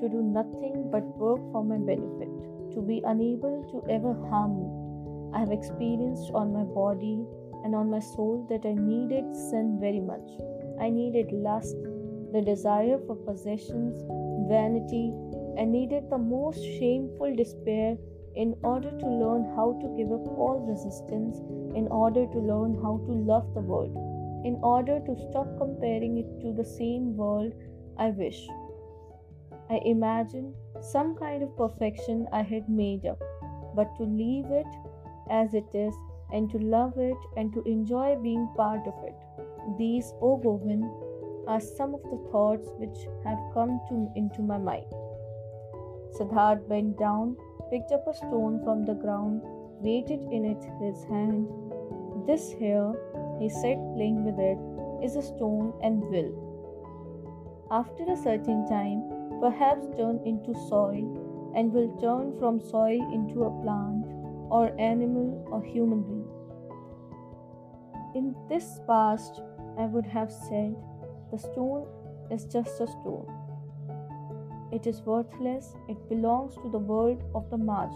to 0.00 0.08
do 0.08 0.22
nothing 0.22 0.88
but 0.90 1.04
work 1.16 1.40
for 1.52 1.64
my 1.64 1.78
benefit, 1.78 2.28
to 2.74 2.80
be 2.82 3.02
unable 3.04 3.64
to 3.72 3.90
ever 3.90 4.14
harm 4.28 4.58
me. 4.60 4.68
I 5.36 5.40
have 5.40 5.52
experienced 5.52 6.30
on 6.32 6.52
my 6.52 6.64
body 6.64 7.24
and 7.64 7.74
on 7.74 7.90
my 7.90 8.00
soul 8.00 8.46
that 8.48 8.66
I 8.66 8.74
needed 8.74 9.34
sin 9.34 9.78
very 9.80 10.00
much. 10.00 10.28
I 10.80 10.90
needed 10.90 11.32
lust, 11.32 11.76
the 12.32 12.42
desire 12.42 12.98
for 13.06 13.16
possessions, 13.16 14.02
vanity. 14.48 15.12
I 15.58 15.64
needed 15.64 16.10
the 16.10 16.18
most 16.18 16.62
shameful 16.62 17.34
despair 17.34 17.96
in 18.34 18.54
order 18.62 18.90
to 18.90 19.06
learn 19.06 19.44
how 19.56 19.78
to 19.80 19.96
give 19.96 20.12
up 20.12 20.26
all 20.38 20.60
resistance, 20.68 21.38
in 21.74 21.88
order 21.88 22.26
to 22.26 22.38
learn 22.38 22.74
how 22.82 23.00
to 23.06 23.12
love 23.12 23.52
the 23.54 23.60
world, 23.60 23.96
in 24.44 24.58
order 24.62 25.00
to 25.00 25.16
stop 25.30 25.48
comparing 25.58 26.18
it 26.18 26.40
to 26.42 26.52
the 26.52 26.64
same 26.64 27.16
world 27.16 27.52
I 27.98 28.10
wish. 28.10 28.46
I 29.70 29.80
imagined 29.84 30.54
some 30.80 31.16
kind 31.16 31.42
of 31.42 31.56
perfection 31.56 32.26
I 32.32 32.42
had 32.42 32.68
made 32.68 33.06
up, 33.06 33.22
but 33.74 33.94
to 33.96 34.04
leave 34.04 34.46
it 34.50 34.66
as 35.30 35.54
it 35.54 35.74
is 35.74 35.94
and 36.32 36.50
to 36.50 36.58
love 36.58 36.94
it 36.96 37.16
and 37.36 37.52
to 37.52 37.62
enjoy 37.62 38.16
being 38.22 38.48
part 38.56 38.86
of 38.86 38.94
it. 39.04 39.16
These, 39.78 40.12
O 40.20 40.32
oh 40.32 40.36
Govind, 40.36 40.84
are 41.48 41.60
some 41.60 41.94
of 41.94 42.02
the 42.02 42.28
thoughts 42.30 42.68
which 42.78 43.06
have 43.24 43.38
come 43.54 43.80
to, 43.88 44.10
into 44.16 44.42
my 44.42 44.58
mind. 44.58 44.86
Siddharth 46.16 46.68
bent 46.68 46.98
down 46.98 47.36
picked 47.70 47.92
up 47.92 48.06
a 48.06 48.14
stone 48.14 48.60
from 48.62 48.84
the 48.84 48.94
ground, 48.94 49.42
weighed 49.80 50.10
it 50.10 50.22
in 50.30 50.44
it, 50.44 50.62
his 50.80 51.04
hand. 51.04 51.48
This 52.26 52.52
here, 52.52 52.94
he 53.38 53.48
said, 53.48 53.78
playing 53.94 54.24
with 54.24 54.38
it, 54.38 54.58
is 55.04 55.16
a 55.16 55.22
stone 55.22 55.72
and 55.82 56.02
will, 56.10 56.30
after 57.70 58.04
a 58.10 58.16
certain 58.16 58.66
time, 58.68 59.15
perhaps 59.40 59.86
turn 59.96 60.20
into 60.24 60.54
soil 60.68 61.52
and 61.54 61.72
will 61.72 61.96
turn 62.00 62.38
from 62.38 62.60
soil 62.60 63.00
into 63.12 63.44
a 63.44 63.62
plant 63.62 64.04
or 64.50 64.74
animal 64.78 65.46
or 65.50 65.62
human 65.62 66.02
being. 66.02 66.28
In 68.14 68.34
this 68.48 68.80
past, 68.86 69.42
I 69.78 69.86
would 69.86 70.06
have 70.06 70.32
said, 70.32 70.74
the 71.30 71.38
stone 71.38 71.86
is 72.30 72.44
just 72.44 72.80
a 72.80 72.86
stone. 72.86 73.26
It 74.72 74.86
is 74.86 75.02
worthless, 75.02 75.74
it 75.88 76.08
belongs 76.08 76.54
to 76.56 76.70
the 76.70 76.78
world 76.78 77.22
of 77.34 77.50
the 77.50 77.58
Maya. 77.58 77.88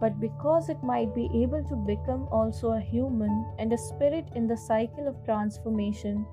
But 0.00 0.18
because 0.20 0.68
it 0.68 0.82
might 0.82 1.14
be 1.14 1.30
able 1.42 1.62
to 1.64 1.76
become 1.76 2.26
also 2.32 2.72
a 2.72 2.80
human 2.80 3.46
and 3.58 3.72
a 3.72 3.78
spirit 3.78 4.26
in 4.34 4.48
the 4.48 4.56
cycle 4.56 5.06
of 5.06 5.24
transformation, 5.24 6.26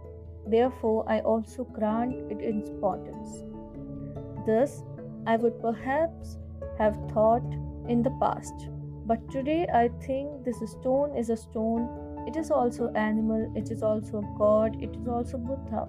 therefore 0.48 1.06
I 1.08 1.20
also 1.20 1.66
grant 1.66 2.16
it 2.32 2.42
importance. 2.42 3.44
Thus, 4.46 4.84
I 5.26 5.36
would 5.36 5.62
perhaps 5.62 6.38
have 6.78 6.98
thought 7.12 7.44
in 7.88 8.04
the 8.04 8.16
past, 8.22 8.70
but 9.06 9.32
today 9.32 9.68
I 9.74 9.90
think 10.06 10.46
this 10.46 10.60
stone 10.72 11.18
is 11.18 11.30
a 11.30 11.38
stone, 11.38 12.26
it 12.28 12.36
is 12.36 12.52
also 12.52 12.92
animal, 12.94 13.52
it 13.56 13.72
is 13.72 13.82
also 13.84 14.20
a 14.20 14.38
God, 14.38 14.82
it 14.82 14.96
is 14.96 15.08
also 15.08 15.38
Buddha. 15.38 15.88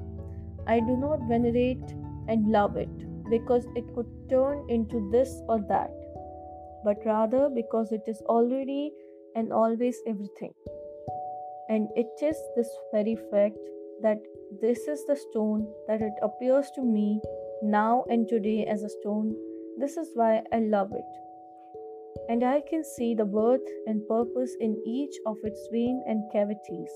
I 0.66 0.80
do 0.80 0.96
not 0.96 1.28
venerate 1.28 1.94
and 2.28 2.50
love 2.50 2.76
it 2.76 3.30
because 3.30 3.66
it 3.76 3.94
could 3.94 4.06
turn 4.28 4.64
into 4.68 5.10
this 5.10 5.42
or 5.48 5.60
that, 5.68 5.90
but 6.84 6.96
rather 7.04 7.48
because 7.48 7.92
it 7.92 8.02
is 8.06 8.20
already 8.22 8.92
and 9.34 9.52
always 9.52 9.96
everything. 10.06 10.52
And 11.68 11.88
it 11.94 12.10
is 12.20 12.36
this 12.56 12.68
very 12.92 13.16
fact 13.30 13.58
that 14.02 14.18
this 14.60 14.88
is 14.88 15.04
the 15.06 15.16
stone 15.16 15.68
that 15.86 16.02
it 16.02 16.14
appears 16.22 16.70
to 16.74 16.82
me 16.82 17.20
now 17.62 18.04
and 18.08 18.28
today 18.28 18.66
as 18.66 18.82
a 18.82 18.88
stone. 18.88 19.34
This 19.78 19.96
is 19.96 20.10
why 20.14 20.42
I 20.52 20.58
love 20.60 20.92
it. 20.92 21.04
And 22.28 22.42
I 22.42 22.62
can 22.68 22.84
see 22.84 23.14
the 23.14 23.24
worth 23.24 23.66
and 23.86 24.06
purpose 24.08 24.56
in 24.60 24.80
each 24.86 25.14
of 25.26 25.36
its 25.44 25.68
vein 25.72 26.02
and 26.06 26.30
cavities, 26.32 26.90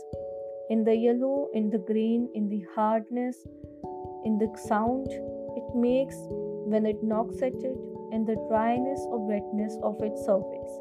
in 0.71 0.85
the 0.85 0.97
yellow, 0.97 1.49
in 1.55 1.71
the 1.71 1.79
green, 1.79 2.31
in 2.35 2.49
the 2.49 2.65
hardness, 2.75 3.37
in 4.25 4.39
the 4.39 4.49
sound 4.67 5.07
it 5.11 5.75
makes 5.75 6.17
when 6.67 6.87
it 6.87 7.03
knocks 7.03 7.43
at 7.43 7.55
it 7.55 7.79
and 8.13 8.27
the 8.27 8.37
dryness 8.49 9.01
or 9.07 9.27
wetness 9.27 9.77
of 9.83 10.01
its 10.03 10.25
surface. 10.25 10.75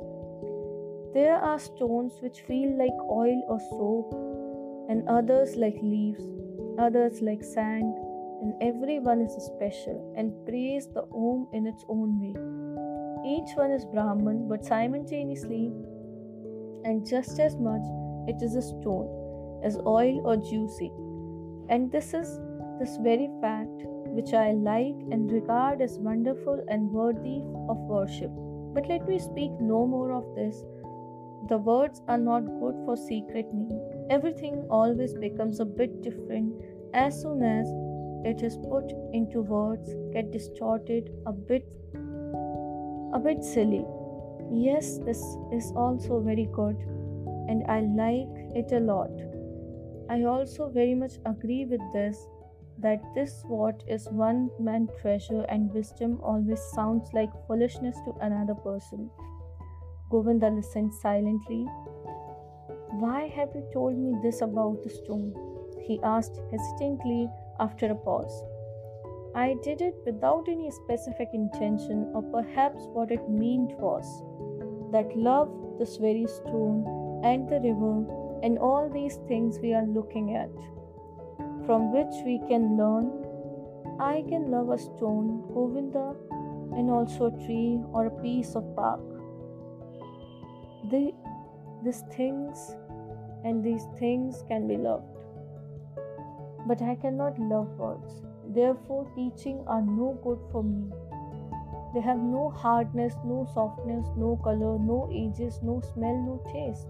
There 1.13 1.37
are 1.37 1.59
stones 1.59 2.13
which 2.21 2.41
feel 2.41 2.77
like 2.77 2.97
oil 3.09 3.43
or 3.47 3.59
soap, 3.59 4.13
and 4.89 5.07
others 5.07 5.55
like 5.55 5.77
leaves, 5.81 6.23
others 6.79 7.21
like 7.21 7.43
sand, 7.43 7.95
and 8.43 8.53
every 8.61 8.99
one 8.99 9.21
is 9.21 9.33
special 9.45 10.13
and 10.17 10.33
praise 10.45 10.87
the 10.87 11.03
Om 11.13 11.47
in 11.53 11.65
its 11.65 11.85
own 11.87 12.19
way. 12.19 12.35
Each 13.25 13.55
one 13.55 13.71
is 13.71 13.85
Brahman, 13.85 14.49
but 14.49 14.65
simultaneously, 14.65 15.71
and 16.83 17.07
just 17.07 17.39
as 17.39 17.55
much, 17.55 17.85
it 18.27 18.41
is 18.41 18.55
a 18.55 18.61
stone, 18.61 19.61
as 19.63 19.77
oil 19.87 20.21
or 20.25 20.35
juicy. 20.35 20.91
And 21.69 21.89
this 21.89 22.13
is 22.13 22.41
this 22.79 22.97
very 22.97 23.29
fact 23.39 23.87
which 24.17 24.33
I 24.33 24.51
like 24.51 24.99
and 25.09 25.31
regard 25.31 25.81
as 25.81 25.97
wonderful 25.99 26.65
and 26.67 26.91
worthy 26.91 27.39
of 27.69 27.77
worship. 27.77 28.31
But 28.73 28.89
let 28.89 29.07
me 29.07 29.19
speak 29.19 29.51
no 29.61 29.87
more 29.87 30.11
of 30.11 30.35
this. 30.35 30.61
The 31.47 31.57
words 31.57 32.01
are 32.09 32.17
not 32.17 32.41
good 32.59 32.75
for 32.85 32.97
secret 32.97 33.53
meaning. 33.53 34.07
Everything 34.09 34.65
always 34.69 35.13
becomes 35.13 35.61
a 35.61 35.65
bit 35.65 36.01
different 36.01 36.53
as 36.93 37.21
soon 37.21 37.41
as 37.41 37.67
it 38.25 38.41
is 38.41 38.57
put 38.57 38.91
into 39.13 39.41
words, 39.41 39.89
get 40.13 40.31
distorted 40.31 41.11
a 41.25 41.31
bit 41.31 41.65
a 43.13 43.19
bit 43.19 43.43
silly. 43.43 43.85
Yes, 44.51 44.97
this 44.99 45.21
is 45.51 45.71
also 45.75 46.19
very 46.19 46.49
good 46.51 46.77
and 47.47 47.63
I 47.67 47.81
like 47.81 48.55
it 48.55 48.71
a 48.71 48.79
lot. 48.79 49.11
I 50.09 50.23
also 50.23 50.69
very 50.69 50.95
much 50.95 51.13
agree 51.25 51.65
with 51.65 51.81
this 51.93 52.17
that 52.79 53.01
this 53.15 53.43
what 53.47 53.83
is 53.87 54.07
one 54.09 54.49
man 54.59 54.87
treasure 55.01 55.45
and 55.49 55.71
wisdom 55.73 56.19
always 56.23 56.61
sounds 56.73 57.09
like 57.13 57.29
foolishness 57.47 57.95
to 58.05 58.13
another 58.21 58.55
person. 58.55 59.09
Govinda 60.09 60.49
listened 60.49 60.93
silently. 60.93 61.65
Why 63.03 63.27
have 63.35 63.49
you 63.55 63.63
told 63.73 63.97
me 63.97 64.15
this 64.23 64.41
about 64.41 64.83
the 64.83 64.89
stone? 64.89 65.33
He 65.81 65.99
asked 66.03 66.39
hesitantly 66.51 67.29
after 67.59 67.87
a 67.87 67.95
pause. 67.95 68.43
I 69.35 69.55
did 69.63 69.81
it 69.81 69.95
without 70.05 70.47
any 70.47 70.69
specific 70.71 71.29
intention, 71.33 72.11
or 72.13 72.21
perhaps 72.21 72.83
what 72.93 73.11
it 73.11 73.27
meant 73.27 73.71
was 73.79 74.05
that 74.91 75.17
love, 75.17 75.49
this 75.79 75.97
very 75.97 76.27
stone, 76.27 77.21
and 77.23 77.49
the 77.49 77.59
river, 77.59 78.05
and 78.43 78.59
all 78.59 78.89
these 78.89 79.15
things 79.27 79.57
we 79.59 79.73
are 79.73 79.85
looking 79.85 80.35
at, 80.35 80.51
from 81.65 81.91
which 81.91 82.13
we 82.25 82.39
can 82.47 82.77
learn. 82.77 83.09
I 83.99 84.23
can 84.27 84.51
love 84.51 84.69
a 84.69 84.77
stone, 84.77 85.43
Govinda, 85.53 86.15
and 86.75 86.89
also 86.89 87.27
a 87.27 87.45
tree 87.45 87.79
or 87.91 88.07
a 88.07 88.21
piece 88.21 88.55
of 88.55 88.75
bark. 88.75 89.01
The, 90.89 91.13
these 91.83 92.03
things 92.15 92.75
and 93.43 93.63
these 93.63 93.85
things 93.97 94.43
can 94.47 94.67
be 94.67 94.77
loved. 94.77 95.12
But 96.65 96.81
I 96.81 96.95
cannot 96.95 97.39
love 97.39 97.67
words. 97.77 98.21
Therefore, 98.47 99.05
teaching 99.15 99.63
are 99.67 99.81
no 99.81 100.17
good 100.23 100.39
for 100.51 100.63
me. 100.63 100.91
They 101.93 102.01
have 102.01 102.17
no 102.17 102.49
hardness, 102.49 103.13
no 103.25 103.47
softness, 103.53 104.07
no 104.17 104.39
color, 104.43 104.79
no 104.79 105.09
ages, 105.13 105.59
no 105.61 105.81
smell, 105.93 106.15
no 106.15 106.41
taste. 106.51 106.87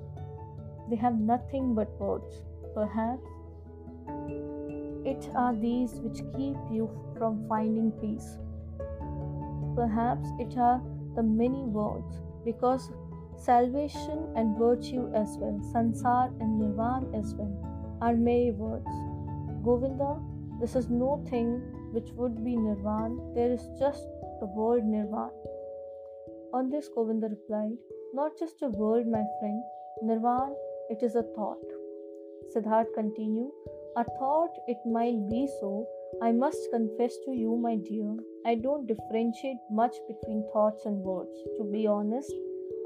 They 0.90 0.96
have 0.96 1.20
nothing 1.20 1.76
but 1.76 1.90
words. 2.00 2.42
Perhaps 2.74 3.28
it 5.06 5.30
are 5.36 5.54
these 5.56 5.94
which 5.96 6.20
keep 6.38 6.56
you 6.72 6.90
from 7.18 7.46
finding 7.50 7.92
peace. 7.92 8.38
Perhaps 9.76 10.30
it 10.40 10.58
are 10.58 10.82
the 11.16 11.24
many 11.24 11.64
words, 11.64 12.22
because 12.46 12.92
salvation 13.38 14.28
and 14.36 14.58
virtue 14.58 15.12
as 15.14 15.38
well, 15.38 15.60
sansar 15.74 16.28
and 16.40 16.62
nirvan 16.62 17.14
as 17.14 17.34
well, 17.36 17.52
are 18.02 18.16
many 18.16 18.52
words. 18.52 18.88
Govinda, 19.64 20.20
this 20.60 20.76
is 20.76 20.90
no 20.90 21.24
thing 21.30 21.62
which 21.94 22.10
would 22.18 22.44
be 22.44 22.56
nirvan, 22.58 23.34
there 23.34 23.52
is 23.52 23.66
just 23.80 24.04
the 24.40 24.46
word 24.46 24.84
nirvan. 24.84 25.32
On 26.54 26.70
this, 26.70 26.90
Govinda 26.94 27.30
replied, 27.30 27.78
Not 28.14 28.38
just 28.38 28.62
a 28.62 28.68
word, 28.68 29.08
my 29.08 29.24
friend, 29.40 29.64
nirvan, 30.04 30.54
it 30.90 31.02
is 31.02 31.16
a 31.16 31.24
thought. 31.36 31.64
Siddharth 32.54 32.94
continued, 32.94 33.52
A 33.96 34.04
thought, 34.04 34.54
it 34.68 34.78
might 34.86 35.30
be 35.30 35.48
so. 35.60 35.88
I 36.22 36.32
must 36.32 36.70
confess 36.72 37.16
to 37.26 37.32
you, 37.32 37.56
my 37.56 37.78
dear, 37.78 38.18
I 38.46 38.56
don't 38.56 38.86
differentiate 38.86 39.58
much 39.72 39.96
between 40.08 40.48
thoughts 40.52 40.86
and 40.86 40.98
words. 40.98 41.36
To 41.58 41.64
be 41.64 41.88
honest, 41.88 42.34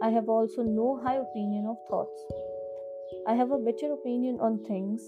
I 0.02 0.12
have 0.12 0.30
also 0.30 0.62
no 0.62 1.00
high 1.04 1.16
opinion 1.18 1.66
of 1.66 1.78
thoughts. 1.90 2.22
I 3.28 3.34
have 3.34 3.52
a 3.52 3.58
better 3.58 3.94
opinion 3.94 4.40
on 4.40 4.64
things. 4.64 5.02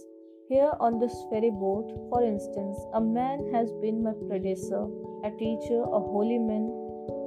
Here 0.50 0.72
on 0.80 0.98
this 0.98 1.16
ferry 1.30 1.52
boat, 1.52 1.92
for 2.10 2.24
instance, 2.24 2.76
a 2.96 3.00
man 3.00 3.54
has 3.54 3.72
been 3.84 4.02
my 4.02 4.14
predecessor, 4.28 4.88
a 5.24 5.30
teacher, 5.30 5.84
a 5.84 6.00
holy 6.00 6.40
man, 6.40 6.64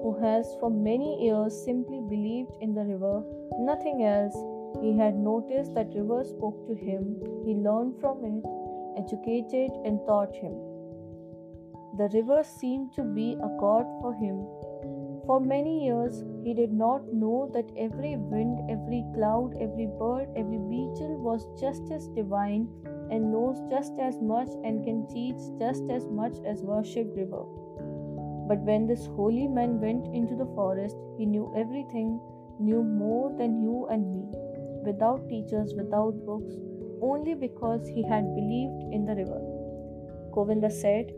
who 0.02 0.18
has 0.20 0.44
for 0.58 0.68
many 0.68 1.24
years 1.24 1.54
simply 1.64 2.00
believed 2.00 2.50
in 2.60 2.74
the 2.74 2.82
river, 2.82 3.22
nothing 3.60 4.02
else. 4.02 4.34
He 4.82 4.98
had 4.98 5.14
noticed 5.14 5.72
that 5.74 5.94
river 5.94 6.24
spoke 6.24 6.66
to 6.66 6.74
him, 6.74 7.22
he 7.46 7.54
learned 7.54 8.00
from 8.00 8.24
it, 8.24 8.42
educated 8.98 9.70
and 9.84 10.00
taught 10.04 10.34
him. 10.34 10.58
The 11.98 12.10
river 12.12 12.42
seemed 12.42 12.92
to 12.94 13.04
be 13.04 13.34
a 13.34 13.54
god 13.60 13.86
for 14.00 14.14
him. 14.14 14.42
For 15.26 15.38
many 15.38 15.84
years, 15.84 16.24
he 16.42 16.54
did 16.54 16.72
not 16.72 17.12
know 17.12 17.48
that 17.54 17.70
every 17.78 18.16
wind, 18.16 18.68
every 18.68 19.04
cloud, 19.14 19.54
every 19.60 19.86
bird, 19.96 20.26
every 20.34 20.58
beetle 20.58 21.22
was 21.22 21.46
just 21.61 21.88
as 21.92 22.08
divine 22.08 22.66
and 23.10 23.32
knows 23.32 23.60
just 23.70 23.92
as 24.00 24.20
much 24.20 24.48
and 24.64 24.84
can 24.84 25.06
teach 25.08 25.36
just 25.58 25.82
as 25.90 26.08
much 26.08 26.36
as 26.46 26.62
worship 26.62 27.08
river. 27.16 27.44
But 28.48 28.58
when 28.60 28.86
this 28.86 29.06
holy 29.06 29.46
man 29.46 29.80
went 29.80 30.06
into 30.14 30.36
the 30.36 30.50
forest, 30.54 30.96
he 31.16 31.26
knew 31.26 31.52
everything, 31.56 32.20
knew 32.58 32.82
more 32.82 33.32
than 33.36 33.62
you 33.62 33.86
and 33.90 34.12
me, 34.12 34.26
without 34.84 35.28
teachers, 35.28 35.74
without 35.74 36.26
books, 36.26 36.54
only 37.00 37.34
because 37.34 37.86
he 37.88 38.02
had 38.02 38.34
believed 38.34 38.92
in 38.92 39.04
the 39.04 39.14
river. 39.14 39.40
Govinda 40.32 40.70
said, 40.70 41.12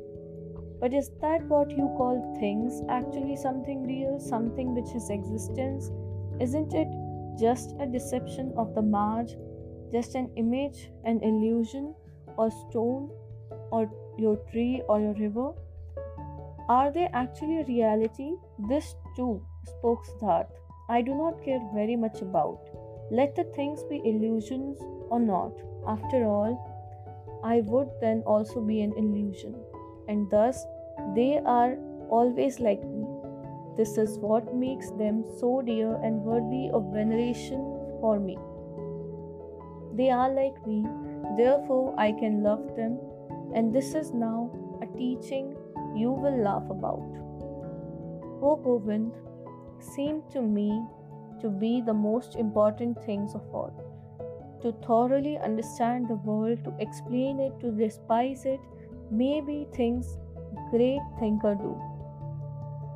but 0.81 0.93
is 0.93 1.11
that 1.21 1.47
what 1.47 1.71
you 1.71 1.89
call 1.97 2.37
things 2.39 2.83
actually 2.89 3.37
something 3.37 3.87
real, 3.87 4.19
something 4.21 4.75
which 4.75 4.91
has 4.93 5.09
existence? 5.09 5.91
Isn't 6.41 6.75
it 6.75 6.89
just 7.39 7.75
a 7.81 7.87
deception 7.87 8.53
of 8.57 8.75
the 8.75 8.83
mind, 8.83 9.35
just 9.93 10.15
an 10.15 10.31
image, 10.37 10.91
an 11.05 11.21
illusion, 11.23 11.95
or 12.37 12.51
stone, 12.51 13.11
or 13.71 13.91
your 14.19 14.37
tree, 14.51 14.83
or 14.89 15.01
your 15.01 15.15
river? 15.15 15.53
Are 16.69 16.91
they 16.91 17.07
actually 17.13 17.65
reality? 17.65 18.33
This 18.69 18.95
too, 19.17 19.43
spoke 19.65 20.07
Siddharth. 20.07 20.49
I 20.89 21.03
do 21.03 21.15
not 21.15 21.43
care 21.45 21.61
very 21.75 21.97
much 21.97 22.23
about. 22.23 22.61
Let 23.11 23.35
the 23.37 23.45
things 23.45 23.83
be 23.85 24.01
illusions 24.05 24.79
or 25.11 25.21
not. 25.21 25.53
After 25.87 26.25
all, 26.25 26.55
I 27.45 27.61
would 27.61 27.91
then 28.01 28.23
also 28.27 28.61
be 28.63 28.81
an 28.81 28.95
illusion 28.97 29.55
and 30.09 30.31
thus 30.31 30.65
they 31.15 31.39
are 31.45 31.77
always 32.09 32.61
like 32.61 32.83
me. 32.83 33.05
This 33.77 33.99
is 33.99 34.19
what 34.19 34.55
makes 34.55 34.91
them 34.93 35.25
so 35.39 35.61
dear 35.61 35.95
and 36.03 36.23
worthy 36.23 36.71
of 36.71 36.93
veneration 36.93 37.61
for 38.01 38.19
me. 38.19 38.39
They 39.97 40.11
are 40.11 40.31
like 40.31 40.67
me, 40.67 40.85
therefore 41.37 41.95
I 41.97 42.13
can 42.13 42.43
love 42.43 42.75
them, 42.77 42.99
and 43.55 43.73
this 43.73 43.95
is 43.95 44.13
now 44.13 44.51
a 44.83 44.87
teaching 44.99 45.55
you 45.95 46.11
will 46.11 46.37
laugh 46.37 46.69
about. 46.69 47.21
O 48.43 48.57
Govind 48.57 49.13
seemed 49.79 50.29
to 50.33 50.43
me 50.43 50.83
to 51.41 51.49
be 51.49 51.81
the 51.81 51.95
most 51.95 52.35
important 52.35 53.01
things 53.05 53.35
of 53.35 53.43
all. 53.55 53.73
To 54.63 54.73
thoroughly 54.87 55.39
understand 55.39 56.09
the 56.09 56.17
world, 56.17 56.65
to 56.65 56.75
explain 56.81 57.39
it, 57.39 57.61
to 57.61 57.71
despise 57.71 58.45
it, 58.47 58.61
may 59.11 59.41
be 59.41 59.67
things 59.75 60.17
great 60.71 61.03
thinker 61.21 61.55
do. 61.55 61.81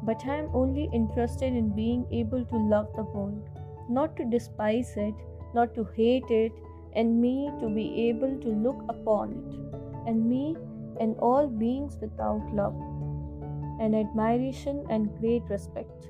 But 0.02 0.24
I 0.26 0.36
am 0.36 0.50
only 0.54 0.88
interested 0.92 1.52
in 1.52 1.76
being 1.76 2.06
able 2.10 2.44
to 2.44 2.56
love 2.56 2.88
the 2.96 3.02
world, 3.02 3.48
not 3.88 4.16
to 4.16 4.24
despise 4.24 4.94
it, 4.96 5.14
not 5.54 5.74
to 5.74 5.84
hate 5.96 6.30
it, 6.30 6.52
and 6.94 7.20
me 7.20 7.50
to 7.60 7.68
be 7.68 8.08
able 8.08 8.38
to 8.40 8.48
look 8.48 8.82
upon 8.88 9.32
it, 9.32 10.08
and 10.08 10.28
me 10.28 10.56
and 11.00 11.16
all 11.18 11.46
beings 11.46 11.96
without 12.00 12.42
love, 12.52 12.74
and 13.80 13.94
admiration 13.94 14.84
and 14.90 15.16
great 15.20 15.42
respect. 15.48 16.08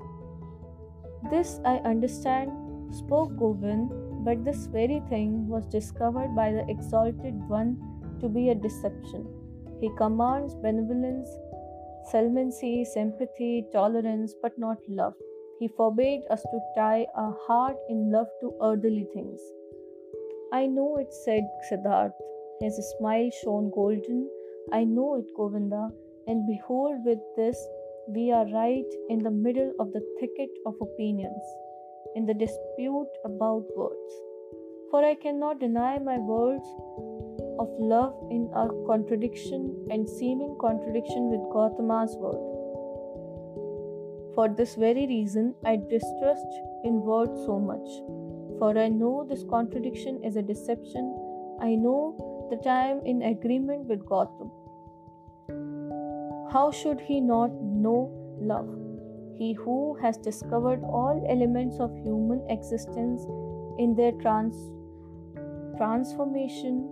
This 1.29 1.59
I 1.65 1.77
understand, 1.77 2.51
spoke 2.95 3.37
Govind, 3.37 3.91
but 4.25 4.43
this 4.43 4.65
very 4.67 5.01
thing 5.09 5.47
was 5.47 5.65
discovered 5.65 6.35
by 6.35 6.51
the 6.51 6.65
exalted 6.69 7.35
one 7.49 7.77
to 8.19 8.27
be 8.27 8.49
a 8.49 8.55
deception. 8.55 9.27
He 9.79 9.89
commands 9.97 10.55
benevolence, 10.55 11.29
clemency, 12.09 12.83
sympathy, 12.85 13.65
tolerance, 13.71 14.33
but 14.41 14.57
not 14.57 14.77
love. 14.87 15.13
He 15.59 15.67
forbade 15.67 16.21
us 16.29 16.41
to 16.41 16.59
tie 16.75 17.05
our 17.15 17.37
heart 17.45 17.77
in 17.89 18.11
love 18.11 18.27
to 18.41 18.53
earthly 18.61 19.07
things. 19.13 19.39
I 20.51 20.65
know 20.65 20.97
it, 20.97 21.13
said 21.13 21.47
Siddharth. 21.69 22.13
His 22.59 22.75
smile 22.97 23.29
shone 23.43 23.71
golden. 23.73 24.27
I 24.73 24.83
know 24.83 25.15
it, 25.15 25.25
Govinda. 25.35 25.89
And 26.25 26.47
behold, 26.47 27.05
with 27.05 27.19
this, 27.35 27.57
we 28.07 28.31
are 28.31 28.47
right 28.47 28.91
in 29.09 29.19
the 29.21 29.29
middle 29.29 29.71
of 29.79 29.93
the 29.93 30.01
thicket 30.19 30.49
of 30.65 30.73
opinions, 30.81 31.43
in 32.15 32.25
the 32.25 32.33
dispute 32.33 33.11
about 33.25 33.65
words. 33.77 34.13
For 34.89 35.05
I 35.05 35.13
cannot 35.13 35.59
deny 35.59 35.99
my 35.99 36.17
words 36.17 36.65
of 37.59 37.69
love 37.77 38.15
in 38.31 38.49
a 38.55 38.67
contradiction 38.87 39.87
and 39.91 40.09
seeming 40.09 40.57
contradiction 40.59 41.29
with 41.29 41.41
Gautama's 41.53 42.15
word. 42.17 42.41
For 44.33 44.49
this 44.49 44.75
very 44.75 45.05
reason, 45.05 45.53
I 45.63 45.75
distrust 45.75 46.47
in 46.83 47.01
words 47.01 47.45
so 47.45 47.59
much. 47.59 48.18
For 48.59 48.77
I 48.77 48.89
know 48.89 49.25
this 49.27 49.45
contradiction 49.49 50.21
is 50.21 50.35
a 50.35 50.41
deception. 50.41 51.15
I 51.61 51.75
know 51.75 52.47
that 52.51 52.67
I 52.69 52.87
am 52.87 53.05
in 53.05 53.21
agreement 53.21 53.85
with 53.85 54.05
Gautam. 54.05 54.51
How 56.51 56.69
should 56.69 56.99
he 56.99 57.21
not 57.21 57.51
know 57.53 58.11
love? 58.41 58.67
He 59.37 59.53
who 59.53 59.95
has 60.01 60.17
discovered 60.17 60.83
all 60.83 61.25
elements 61.29 61.79
of 61.79 61.95
human 62.03 62.43
existence 62.49 63.25
in 63.77 63.95
their 63.95 64.11
trans- 64.11 64.71
transformation 65.77 66.83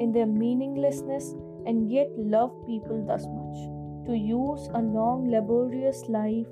in 0.00 0.10
their 0.10 0.26
meaninglessness 0.26 1.32
and 1.66 1.92
yet 1.92 2.08
love 2.16 2.52
people 2.66 3.04
thus 3.06 3.24
much. 3.28 4.06
To 4.06 4.16
use 4.16 4.68
a 4.74 4.82
long, 4.82 5.30
laborious 5.30 6.08
life 6.08 6.48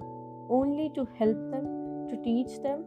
only 0.49 0.91
to 0.95 1.05
help 1.19 1.37
them, 1.51 1.67
to 2.11 2.17
teach 2.23 2.63
them, 2.63 2.85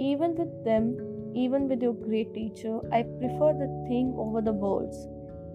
even 0.00 0.34
with 0.34 0.64
them, 0.64 0.96
even 1.44 1.68
with 1.68 1.82
your 1.82 1.94
great 1.94 2.34
teacher, 2.34 2.80
I 2.92 3.02
prefer 3.02 3.52
the 3.52 3.68
thing 3.88 4.14
over 4.16 4.40
the 4.40 4.52
words. 4.52 5.06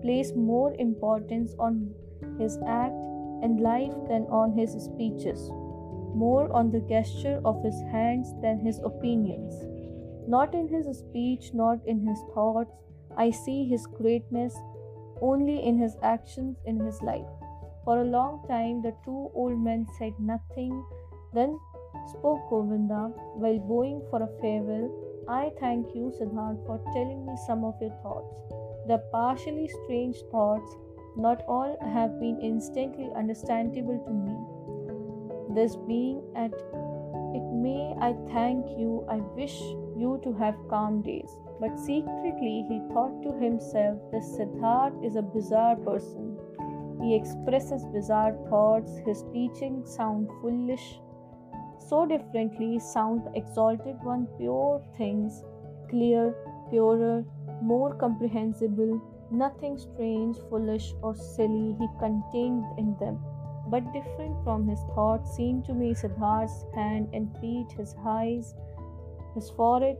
Place 0.02 0.32
more 0.36 0.74
importance 0.80 1.54
on 1.60 1.93
his 2.39 2.58
act 2.67 2.93
and 3.43 3.60
life 3.60 3.93
than 4.08 4.24
on 4.41 4.54
his 4.58 4.72
speeches, 4.86 5.50
more 6.15 6.52
on 6.54 6.72
the 6.72 6.82
gesture 6.82 7.41
of 7.43 7.63
his 7.63 7.80
hands 7.91 8.34
than 8.41 8.60
his 8.60 8.80
opinions. 8.91 9.54
Not 10.28 10.56
in 10.56 10.67
his 10.69 10.98
speech, 10.98 11.54
not 11.54 11.80
in 11.86 12.06
his 12.08 12.19
thoughts, 12.34 12.72
I 13.17 13.30
see 13.32 13.67
his 13.67 13.86
greatness 13.86 14.56
only 15.22 15.63
in 15.63 15.78
his 15.78 15.98
actions 16.02 16.58
in 16.65 16.80
his 16.80 17.02
life. 17.02 17.32
For 17.86 18.00
a 18.00 18.12
long 18.17 18.46
time, 18.48 18.82
the 18.82 18.96
two 19.04 19.30
old 19.34 19.60
men 19.60 19.86
said 19.98 20.13
nothing. 20.19 20.84
Then 21.34 21.60
spoke 22.08 22.50
Govinda 22.50 23.12
while 23.36 23.60
bowing 23.60 24.02
for 24.10 24.24
a 24.24 24.30
farewell. 24.41 24.88
I 25.28 25.52
thank 25.60 25.96
you, 25.96 26.12
Siddharth, 26.20 26.66
for 26.66 26.82
telling 26.94 27.26
me 27.26 27.36
some 27.48 27.64
of 27.64 27.76
your 27.80 27.96
thoughts. 28.04 28.36
The 28.88 28.98
partially 29.12 29.70
strange 29.84 30.18
thoughts, 30.32 30.76
not 31.16 31.44
all 31.48 31.78
have 31.82 32.20
been 32.20 32.40
instantly 32.42 33.10
understandable 33.16 34.00
to 34.06 34.12
me. 34.12 35.56
This 35.56 35.76
being 35.76 36.22
at 36.36 36.54
it 37.36 37.52
may 37.52 37.96
I 38.00 38.14
thank 38.32 38.68
you, 38.78 39.06
I 39.10 39.16
wish 39.36 39.60
you 39.96 40.20
to 40.24 40.34
have 40.34 40.56
calm 40.70 41.02
days. 41.02 41.32
But 41.60 41.80
secretly 41.80 42.66
he 42.68 42.82
thought 42.94 43.24
to 43.24 43.32
himself, 43.40 43.98
this 44.12 44.38
Siddharth 44.38 45.04
is 45.04 45.16
a 45.16 45.22
bizarre 45.22 45.78
person. 45.78 46.38
He 47.02 47.16
expresses 47.16 47.86
bizarre 47.86 48.36
thoughts, 48.50 48.98
his 49.06 49.24
teachings 49.34 49.96
sound 49.96 50.30
foolish, 50.42 51.00
so 51.89 52.06
differently 52.06 52.80
sound 52.80 53.28
exalted 53.36 53.98
one 54.04 54.28
pure 54.38 54.82
things, 54.98 55.43
clear, 55.89 56.36
purer, 56.69 57.24
more 57.62 57.93
comprehensible, 57.96 59.02
nothing 59.32 59.78
strange, 59.78 60.38
foolish, 60.50 60.93
or 61.02 61.15
silly 61.15 61.76
he 61.80 61.88
contained 62.00 62.65
in 62.78 62.96
them. 63.00 63.19
But 63.67 63.91
different 63.93 64.43
from 64.43 64.67
his 64.67 64.82
thoughts 64.93 65.36
seemed 65.36 65.65
to 65.65 65.74
me 65.74 65.93
Siddharth's 65.93 66.65
hand 66.76 67.10
and 67.13 67.36
feet, 67.39 67.72
his 67.72 67.96
eyes, 68.06 68.56
his 69.34 69.50
forehead, 69.50 69.98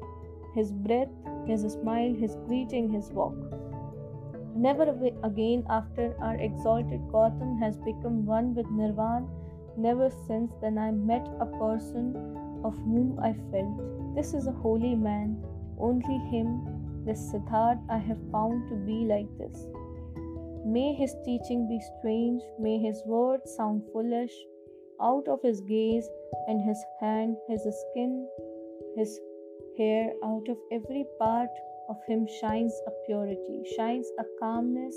his 0.54 0.72
breath, 0.72 1.10
his 1.46 1.62
smile, 1.74 2.13
his 2.13 2.36
greeting, 2.48 2.89
his 2.89 3.12
walk. 3.12 3.36
Never 4.56 4.84
again 5.24 5.65
after 5.69 6.15
our 6.22 6.36
exalted 6.36 7.02
Gautam 7.12 7.58
has 7.60 7.78
become 7.78 8.26
one 8.26 8.54
with 8.54 8.67
Nirvan, 8.67 9.28
never 9.78 10.10
since 10.28 10.52
then 10.62 10.78
I 10.78 10.92
met 10.92 11.28
a 11.40 11.46
person 11.46 12.16
of 12.64 12.76
whom 12.78 13.20
I 13.22 13.34
felt, 13.52 14.16
This 14.16 14.34
is 14.34 14.48
a 14.48 14.52
holy 14.52 14.96
man, 14.96 15.44
only 15.80 16.18
him, 16.32 17.04
this 17.06 17.32
Siddharth, 17.32 17.82
I 17.90 17.98
have 17.98 18.20
found 18.32 18.70
to 18.70 18.76
be 18.76 19.06
like 19.06 19.28
this. 19.38 19.66
May 20.66 20.94
his 20.94 21.16
teaching 21.26 21.68
be 21.68 21.82
strange, 22.00 22.42
may 22.60 22.78
his 22.80 23.02
words 23.06 23.54
sound 23.56 23.84
foolish, 23.92 24.34
out 25.02 25.28
of 25.28 25.42
his 25.42 25.60
gaze 25.62 26.08
and 26.48 26.62
his 26.62 26.82
hand, 27.02 27.36
his 27.50 27.62
skin, 27.64 28.28
his 28.96 29.20
hair, 29.78 30.14
out 30.24 30.48
of 30.48 30.58
every 30.72 31.06
part 31.20 31.50
of 31.90 31.98
him 32.08 32.26
shines 32.40 32.74
a 32.88 32.92
purity, 33.06 33.64
shines 33.76 34.08
a 34.20 34.24
calmness, 34.40 34.96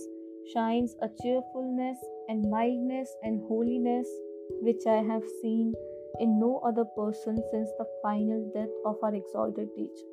shines 0.52 0.94
a 1.02 1.08
cheerfulness 1.22 1.98
and 2.28 2.48
mildness 2.48 3.12
and 3.24 3.40
holiness 3.48 4.08
which 4.62 4.86
I 4.86 5.02
have 5.02 5.24
seen 5.42 5.74
in 6.20 6.38
no 6.40 6.60
other 6.64 6.84
person 6.84 7.36
since 7.50 7.70
the 7.78 7.86
final 8.02 8.50
death 8.54 8.74
of 8.84 8.96
our 9.02 9.14
exalted 9.14 9.68
teacher. 9.74 10.10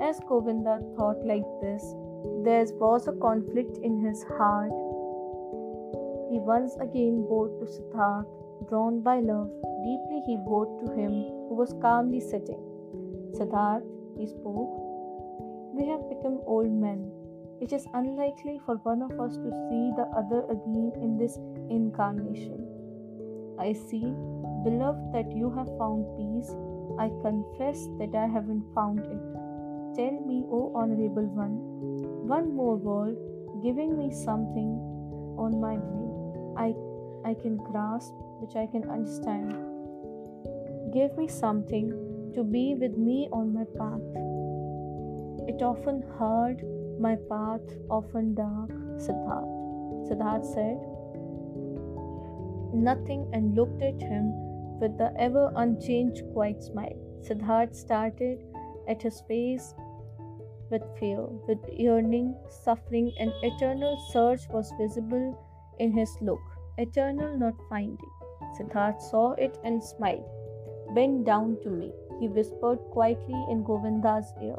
As 0.00 0.20
Govinda 0.28 0.80
thought 0.96 1.24
like 1.24 1.46
this, 1.62 1.82
there 2.44 2.66
was 2.78 3.08
a 3.08 3.12
conflict 3.12 3.78
in 3.82 4.04
his 4.04 4.22
heart. 4.24 4.70
He 6.30 6.38
once 6.38 6.76
again 6.80 7.26
bowed 7.28 7.58
to 7.60 7.66
Siddharth, 7.66 8.26
drawn 8.68 9.00
by 9.00 9.20
love. 9.20 9.50
Deeply 9.84 10.22
he 10.26 10.36
bowed 10.36 10.80
to 10.80 10.92
him, 10.92 11.12
who 11.48 11.54
was 11.54 11.74
calmly 11.80 12.20
sitting. 12.20 12.60
Siddharth, 13.32 13.84
he 14.18 14.26
spoke, 14.26 14.86
we 15.74 15.86
have 15.88 16.08
become 16.08 16.40
old 16.46 16.70
men. 16.72 17.10
It 17.60 17.72
is 17.72 17.86
unlikely 17.94 18.60
for 18.64 18.76
one 18.76 19.02
of 19.02 19.18
us 19.20 19.36
to 19.36 19.50
see 19.68 19.92
the 19.96 20.08
other 20.16 20.44
again 20.50 20.92
in 21.00 21.16
this 21.16 21.38
incarnation. 21.70 22.65
I 23.58 23.72
see, 23.72 24.14
beloved, 24.64 25.12
that 25.12 25.30
you 25.32 25.50
have 25.50 25.68
found 25.78 26.04
peace. 26.16 26.50
I 26.98 27.08
confess 27.22 27.86
that 27.98 28.14
I 28.14 28.26
haven't 28.26 28.64
found 28.74 29.00
it. 29.00 29.24
Tell 29.96 30.20
me, 30.26 30.44
O 30.50 30.72
Honorable 30.74 31.26
One, 31.26 31.56
one 32.28 32.54
more 32.54 32.76
word 32.76 33.16
giving 33.62 33.96
me 33.98 34.10
something 34.12 34.78
on 35.38 35.60
my 35.60 35.76
way 35.76 36.06
I, 36.56 36.74
I 37.24 37.34
can 37.34 37.56
grasp, 37.56 38.14
which 38.40 38.56
I 38.56 38.66
can 38.66 38.88
understand. 38.88 39.52
Give 40.92 41.16
me 41.16 41.28
something 41.28 41.90
to 42.34 42.44
be 42.44 42.74
with 42.74 42.96
me 42.96 43.28
on 43.32 43.52
my 43.52 43.64
path. 43.76 44.00
It 45.48 45.62
often 45.62 46.02
hard, 46.18 46.62
my 46.98 47.16
path 47.28 47.60
often 47.90 48.34
dark, 48.34 48.70
Siddharth. 48.96 49.52
Siddharth 50.08 50.46
said 50.54 50.78
nothing 52.82 53.28
and 53.32 53.54
looked 53.54 53.82
at 53.82 54.00
him 54.00 54.32
with 54.80 54.96
the 54.98 55.12
ever 55.18 55.52
unchanged 55.56 56.22
quiet 56.32 56.62
smile. 56.62 56.96
Siddharth 57.22 57.74
started 57.74 58.44
at 58.88 59.02
his 59.02 59.20
face 59.28 59.74
with 60.70 60.82
fear, 60.98 61.22
with 61.48 61.58
yearning, 61.72 62.34
suffering, 62.48 63.12
and 63.18 63.32
eternal 63.42 63.96
search 64.12 64.40
was 64.50 64.72
visible 64.78 65.38
in 65.78 65.92
his 65.92 66.16
look, 66.20 66.40
eternal 66.78 67.38
not 67.38 67.54
finding. 67.68 68.10
Siddharth 68.58 69.00
saw 69.00 69.32
it 69.32 69.58
and 69.64 69.82
smiled. 69.82 70.24
Bend 70.94 71.26
down 71.26 71.58
to 71.62 71.70
me 71.70 71.92
he 72.20 72.28
whispered 72.28 72.78
quietly 72.90 73.44
in 73.50 73.62
Govinda's 73.62 74.32
ear. 74.42 74.56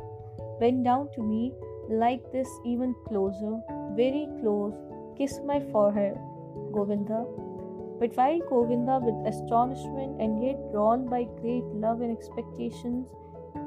Bend 0.59 0.85
down 0.85 1.09
to 1.15 1.21
me 1.21 1.53
like 1.89 2.31
this, 2.31 2.49
even 2.65 2.93
closer, 3.07 3.59
very 3.95 4.27
close. 4.39 4.75
Kiss 5.17 5.39
my 5.45 5.59
forehead, 5.71 6.17
Govinda. 6.73 7.25
But 7.99 8.15
while 8.15 8.39
Govinda, 8.49 8.99
with 9.03 9.27
astonishment 9.27 10.21
and 10.21 10.43
yet 10.43 10.71
drawn 10.71 11.05
by 11.07 11.23
great 11.41 11.65
love 11.65 12.01
and 12.01 12.11
expectations, 12.15 13.07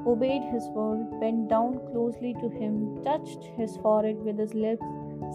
obeyed 0.07 0.43
his 0.43 0.67
word, 0.69 1.19
bent 1.19 1.49
down 1.49 1.79
closely 1.91 2.33
to 2.35 2.49
him, 2.49 3.03
touched 3.03 3.43
his 3.57 3.75
forehead 3.77 4.23
with 4.23 4.37
his 4.39 4.53
lips, 4.53 4.85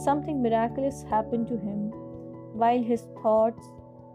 something 0.03 0.43
miraculous 0.43 1.03
happened 1.03 1.47
to 1.49 1.59
him. 1.59 1.91
While 2.55 2.83
his 2.83 3.03
thoughts 3.23 3.69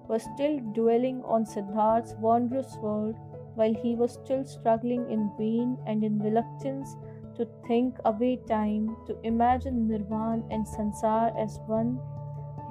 were 0.07 0.19
still 0.19 0.59
dwelling 0.73 1.21
on 1.25 1.45
Siddharth's 1.45 2.15
wondrous 2.19 2.75
word, 2.77 3.15
while 3.55 3.73
he 3.73 3.95
was 3.95 4.13
still 4.13 4.43
struggling 4.43 5.09
in 5.11 5.31
vain 5.37 5.77
and 5.85 6.03
in 6.03 6.19
reluctance 6.19 6.95
to 7.35 7.47
think 7.67 7.97
away 8.05 8.39
time, 8.47 8.95
to 9.05 9.17
imagine 9.23 9.87
Nirvan 9.87 10.43
and 10.49 10.65
Sansar 10.65 11.37
as 11.37 11.59
one, 11.67 11.99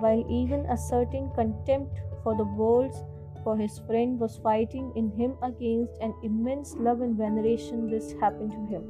while 0.01 0.25
even 0.29 0.67
a 0.67 0.77
certain 0.77 1.31
contempt 1.35 2.01
for 2.23 2.37
the 2.37 2.45
worlds 2.45 3.03
for 3.45 3.57
his 3.57 3.79
friend 3.87 4.19
was 4.19 4.39
fighting 4.39 4.93
in 4.97 5.11
him 5.11 5.35
against 5.43 5.93
an 6.01 6.15
immense 6.23 6.75
love 6.77 7.01
and 7.01 7.17
veneration, 7.17 7.91
this 7.91 8.13
happened 8.21 8.51
to 8.51 8.67
him. 8.67 8.85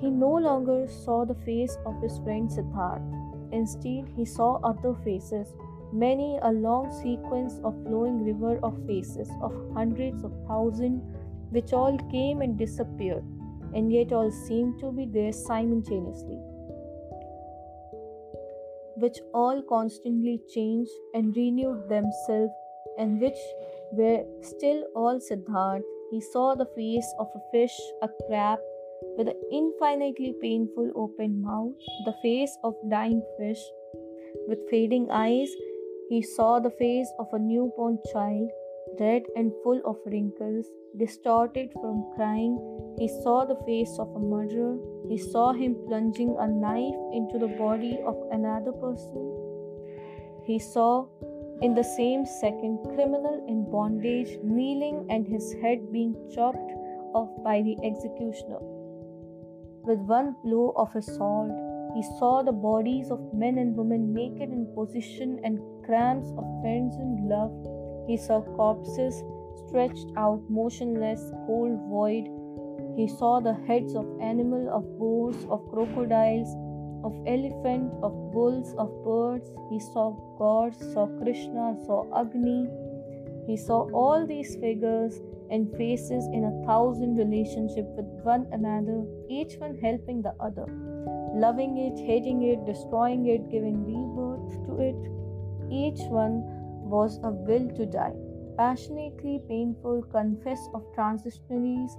He 0.00 0.10
no 0.10 0.30
longer 0.30 0.86
saw 0.88 1.24
the 1.24 1.34
face 1.34 1.76
of 1.84 2.00
his 2.00 2.18
friend 2.20 2.48
Siddharth. 2.48 3.02
Instead, 3.52 4.08
he 4.16 4.24
saw 4.24 4.60
other 4.62 4.94
faces 5.04 5.54
many 5.92 6.38
a 6.42 6.52
long 6.52 6.90
sequence 7.02 7.58
of 7.64 7.74
flowing 7.84 8.24
river 8.24 8.60
of 8.62 8.78
faces 8.86 9.28
of 9.42 9.52
hundreds 9.74 10.22
of 10.22 10.32
thousands 10.46 11.02
which 11.50 11.72
all 11.72 11.98
came 12.12 12.42
and 12.42 12.56
disappeared 12.56 13.24
and 13.74 13.92
yet 13.92 14.12
all 14.12 14.30
seemed 14.30 14.78
to 14.78 14.92
be 14.92 15.04
there 15.04 15.32
simultaneously 15.32 16.38
which 19.00 19.18
all 19.34 19.62
constantly 19.68 20.40
changed 20.54 20.90
and 21.14 21.36
renewed 21.36 21.88
themselves 21.88 22.52
and 22.98 23.20
which 23.20 23.38
were 23.92 24.24
still 24.42 24.84
all 24.94 25.18
Siddharth. 25.18 25.82
He 26.10 26.20
saw 26.20 26.54
the 26.54 26.66
face 26.76 27.14
of 27.18 27.28
a 27.34 27.40
fish, 27.52 27.76
a 28.02 28.08
crab, 28.26 28.58
with 29.16 29.28
an 29.28 29.40
infinitely 29.50 30.34
painful 30.40 30.90
open 30.94 31.40
mouth, 31.42 31.74
the 32.04 32.14
face 32.22 32.56
of 32.64 32.74
dying 32.90 33.22
fish, 33.38 33.62
with 34.48 34.58
fading 34.70 35.08
eyes, 35.10 35.50
he 36.08 36.22
saw 36.22 36.58
the 36.58 36.70
face 36.70 37.10
of 37.18 37.28
a 37.32 37.38
newborn 37.38 37.98
child, 38.12 38.50
red 38.98 39.22
and 39.36 39.52
full 39.62 39.80
of 39.84 39.96
wrinkles, 40.06 40.66
distorted 40.96 41.70
from 41.80 42.10
crying. 42.16 42.58
He 42.98 43.08
saw 43.22 43.44
the 43.44 43.60
face 43.66 43.96
of 43.98 44.14
a 44.14 44.18
murderer. 44.18 44.78
He 45.08 45.18
saw 45.18 45.52
him 45.52 45.76
plunging 45.86 46.36
a 46.38 46.46
knife 46.48 47.00
into 47.12 47.38
the 47.38 47.54
body 47.58 47.98
of 48.06 48.16
another 48.32 48.72
person. 48.72 49.24
He 50.44 50.58
saw 50.58 51.06
in 51.62 51.74
the 51.74 51.84
same 51.84 52.24
second 52.24 52.78
criminal 52.94 53.44
in 53.46 53.70
bondage 53.70 54.38
kneeling 54.42 55.06
and 55.10 55.26
his 55.26 55.54
head 55.62 55.92
being 55.92 56.14
chopped 56.34 56.72
off 57.14 57.30
by 57.44 57.62
the 57.62 57.76
executioner. 57.84 58.58
With 59.82 59.98
one 59.98 60.36
blow 60.44 60.72
of 60.76 60.92
his 60.92 61.06
sword, 61.06 61.50
he 61.94 62.02
saw 62.18 62.42
the 62.42 62.52
bodies 62.52 63.10
of 63.10 63.34
men 63.34 63.58
and 63.58 63.76
women 63.76 64.12
naked 64.14 64.50
in 64.50 64.72
position 64.74 65.40
and 65.42 65.58
cramps 65.84 66.30
of 66.36 66.44
friends 66.62 66.94
and 66.96 67.28
love. 67.28 67.52
He 68.10 68.16
saw 68.16 68.40
corpses 68.42 69.22
stretched 69.54 70.08
out 70.16 70.42
motionless, 70.50 71.30
cold 71.46 71.78
void. 71.88 72.26
He 72.96 73.06
saw 73.06 73.38
the 73.38 73.54
heads 73.68 73.94
of 73.94 74.04
animal, 74.20 74.68
of 74.68 74.82
boars, 74.98 75.36
of 75.48 75.62
crocodiles, 75.70 76.48
of 77.04 77.14
elephant, 77.28 77.92
of 78.02 78.32
bulls, 78.32 78.74
of 78.78 78.90
birds. 79.04 79.52
He 79.70 79.78
saw 79.78 80.10
gods, 80.38 80.78
saw 80.92 81.06
Krishna, 81.22 81.76
saw 81.86 82.02
Agni. 82.20 82.68
He 83.46 83.56
saw 83.56 83.88
all 83.92 84.26
these 84.26 84.56
figures 84.56 85.20
and 85.52 85.70
faces 85.76 86.26
in 86.32 86.42
a 86.42 86.66
thousand 86.66 87.14
relationship 87.14 87.86
with 87.96 88.10
one 88.24 88.48
another, 88.50 89.04
each 89.28 89.54
one 89.58 89.78
helping 89.78 90.20
the 90.20 90.34
other, 90.40 90.66
loving 91.46 91.78
it, 91.78 92.04
hating 92.04 92.42
it, 92.42 92.66
destroying 92.66 93.26
it, 93.26 93.48
giving 93.52 93.84
rebirth 93.86 94.66
to 94.66 94.80
it. 94.80 95.00
Each 95.70 96.00
one 96.08 96.59
was 96.90 97.18
a 97.22 97.30
will 97.30 97.68
to 97.76 97.86
die, 97.86 98.14
passionately 98.56 99.40
painful, 99.48 100.02
confess 100.12 100.68
of 100.74 100.82
transitionaries, 100.96 101.92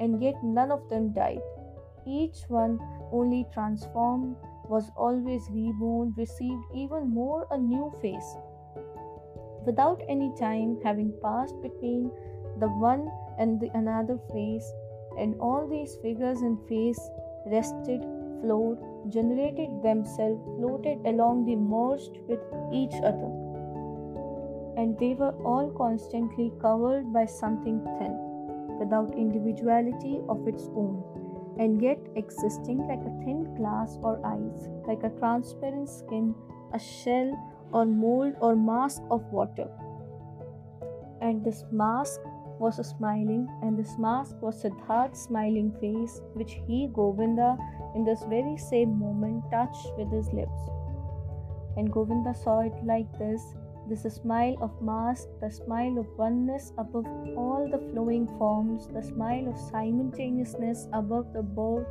and 0.00 0.22
yet 0.22 0.34
none 0.42 0.72
of 0.72 0.88
them 0.88 1.12
died. 1.12 1.42
Each 2.06 2.42
one 2.48 2.78
only 3.12 3.46
transformed, 3.52 4.36
was 4.68 4.90
always 4.96 5.48
reborn, 5.50 6.14
received 6.16 6.64
even 6.74 7.10
more 7.10 7.46
a 7.50 7.58
new 7.58 7.92
face. 8.00 8.36
Without 9.66 10.02
any 10.08 10.32
time 10.38 10.78
having 10.82 11.12
passed 11.22 11.60
between 11.62 12.10
the 12.60 12.68
one 12.68 13.10
and 13.38 13.60
the 13.60 13.70
another 13.74 14.18
face, 14.32 14.72
and 15.18 15.38
all 15.40 15.66
these 15.68 15.96
figures 16.02 16.40
and 16.40 16.58
face 16.68 17.00
rested, 17.46 18.02
flowed, 18.40 18.78
generated 19.10 19.70
themselves, 19.82 20.42
floated 20.56 20.98
along 21.06 21.44
the 21.44 21.56
merged 21.56 22.18
with 22.28 22.40
each 22.72 22.94
other. 23.02 23.33
And 24.84 24.98
they 24.98 25.14
were 25.14 25.32
all 25.50 25.70
constantly 25.70 26.52
covered 26.60 27.10
by 27.10 27.24
something 27.24 27.82
thin, 27.98 28.16
without 28.78 29.14
individuality 29.16 30.20
of 30.28 30.46
its 30.46 30.64
own, 30.76 31.02
and 31.58 31.80
yet 31.80 31.98
existing 32.16 32.86
like 32.86 33.00
a 33.00 33.14
thin 33.24 33.54
glass 33.54 33.96
or 34.02 34.20
ice, 34.26 34.68
like 34.86 35.02
a 35.02 35.08
transparent 35.18 35.88
skin, 35.88 36.34
a 36.74 36.78
shell 36.78 37.32
or 37.72 37.86
mold 37.86 38.34
or 38.42 38.54
mask 38.54 39.00
of 39.10 39.24
water. 39.32 39.70
And 41.22 41.42
this 41.42 41.64
mask 41.72 42.20
was 42.58 42.78
a 42.78 42.84
smiling, 42.84 43.48
and 43.62 43.78
this 43.78 43.96
mask 43.98 44.36
was 44.42 44.60
Siddharth's 44.60 45.22
smiling 45.22 45.72
face, 45.80 46.20
which 46.34 46.58
he, 46.66 46.88
Govinda, 46.92 47.56
in 47.94 48.04
this 48.04 48.22
very 48.28 48.58
same 48.58 48.98
moment 48.98 49.44
touched 49.50 49.96
with 49.96 50.12
his 50.12 50.30
lips. 50.34 50.60
And 51.78 51.90
Govinda 51.90 52.34
saw 52.34 52.60
it 52.60 52.74
like 52.84 53.10
this 53.18 53.54
this 53.88 54.02
smile 54.14 54.56
of 54.60 54.70
mask, 54.80 55.28
the 55.40 55.50
smile 55.50 55.98
of 55.98 56.06
oneness 56.16 56.72
above 56.78 57.06
all 57.36 57.68
the 57.70 57.78
flowing 57.92 58.26
forms, 58.38 58.88
the 58.88 59.02
smile 59.02 59.48
of 59.48 59.58
simultaneousness 59.58 60.88
above 60.92 61.32
the 61.32 61.42
birth 61.42 61.86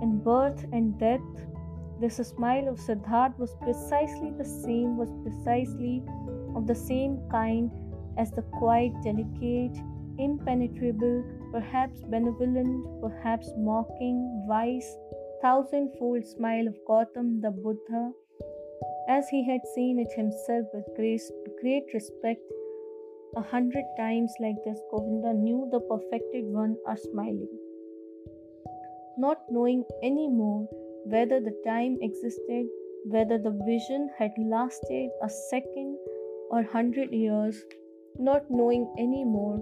and 0.00 0.22
birth 0.22 0.64
and 0.72 0.98
death. 0.98 1.20
This 2.00 2.16
smile 2.16 2.68
of 2.68 2.78
Siddharth 2.78 3.38
was 3.38 3.56
precisely 3.62 4.32
the 4.36 4.44
same, 4.44 4.96
was 4.96 5.12
precisely 5.22 6.02
of 6.54 6.66
the 6.66 6.74
same 6.74 7.18
kind 7.30 7.70
as 8.16 8.30
the 8.30 8.42
quiet, 8.42 8.92
delicate, 9.02 9.76
impenetrable, 10.18 11.24
perhaps 11.50 12.02
benevolent, 12.02 13.00
perhaps 13.00 13.50
mocking, 13.56 14.46
wise, 14.48 14.88
thousandfold 15.42 16.24
smile 16.24 16.68
of 16.68 16.76
Gautam 16.88 17.40
the 17.42 17.50
Buddha, 17.50 18.12
as 19.08 19.28
he 19.28 19.44
had 19.44 19.60
seen 19.74 19.98
it 19.98 20.12
himself 20.16 20.66
with 20.72 20.84
great 20.96 21.84
respect. 21.92 22.40
A 23.36 23.42
hundred 23.42 23.84
times 23.98 24.32
like 24.40 24.56
this, 24.64 24.80
Govinda 24.90 25.32
knew 25.34 25.68
the 25.70 25.80
perfected 25.80 26.44
one 26.46 26.76
are 26.86 26.96
smiling. 26.96 27.48
Not 29.18 29.38
knowing 29.50 29.84
any 30.02 30.28
more 30.28 30.68
whether 31.06 31.40
the 31.40 31.56
time 31.66 31.98
existed, 32.00 32.66
whether 33.06 33.38
the 33.38 33.58
vision 33.66 34.08
had 34.18 34.30
lasted 34.38 35.10
a 35.22 35.28
second 35.50 35.98
or 36.50 36.62
hundred 36.62 37.12
years, 37.12 37.62
not 38.18 38.42
knowing 38.50 38.86
any 38.98 39.24
more 39.24 39.58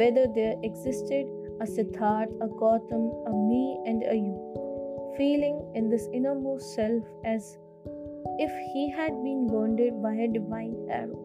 whether 0.00 0.26
there 0.34 0.56
existed 0.62 1.26
a 1.60 1.64
Siddharth, 1.64 2.32
a 2.40 2.48
Gautam, 2.48 3.04
a 3.26 3.32
me, 3.48 3.78
and 3.86 4.02
a 4.04 4.14
you, 4.14 5.14
feeling 5.16 5.72
in 5.74 5.90
this 5.90 6.08
innermost 6.14 6.74
self 6.74 7.04
as 7.24 7.58
if 8.38 8.50
he 8.72 8.90
had 8.90 9.12
been 9.22 9.46
wounded 9.46 10.02
by 10.02 10.14
a 10.14 10.28
divine 10.28 10.76
arrow, 10.90 11.18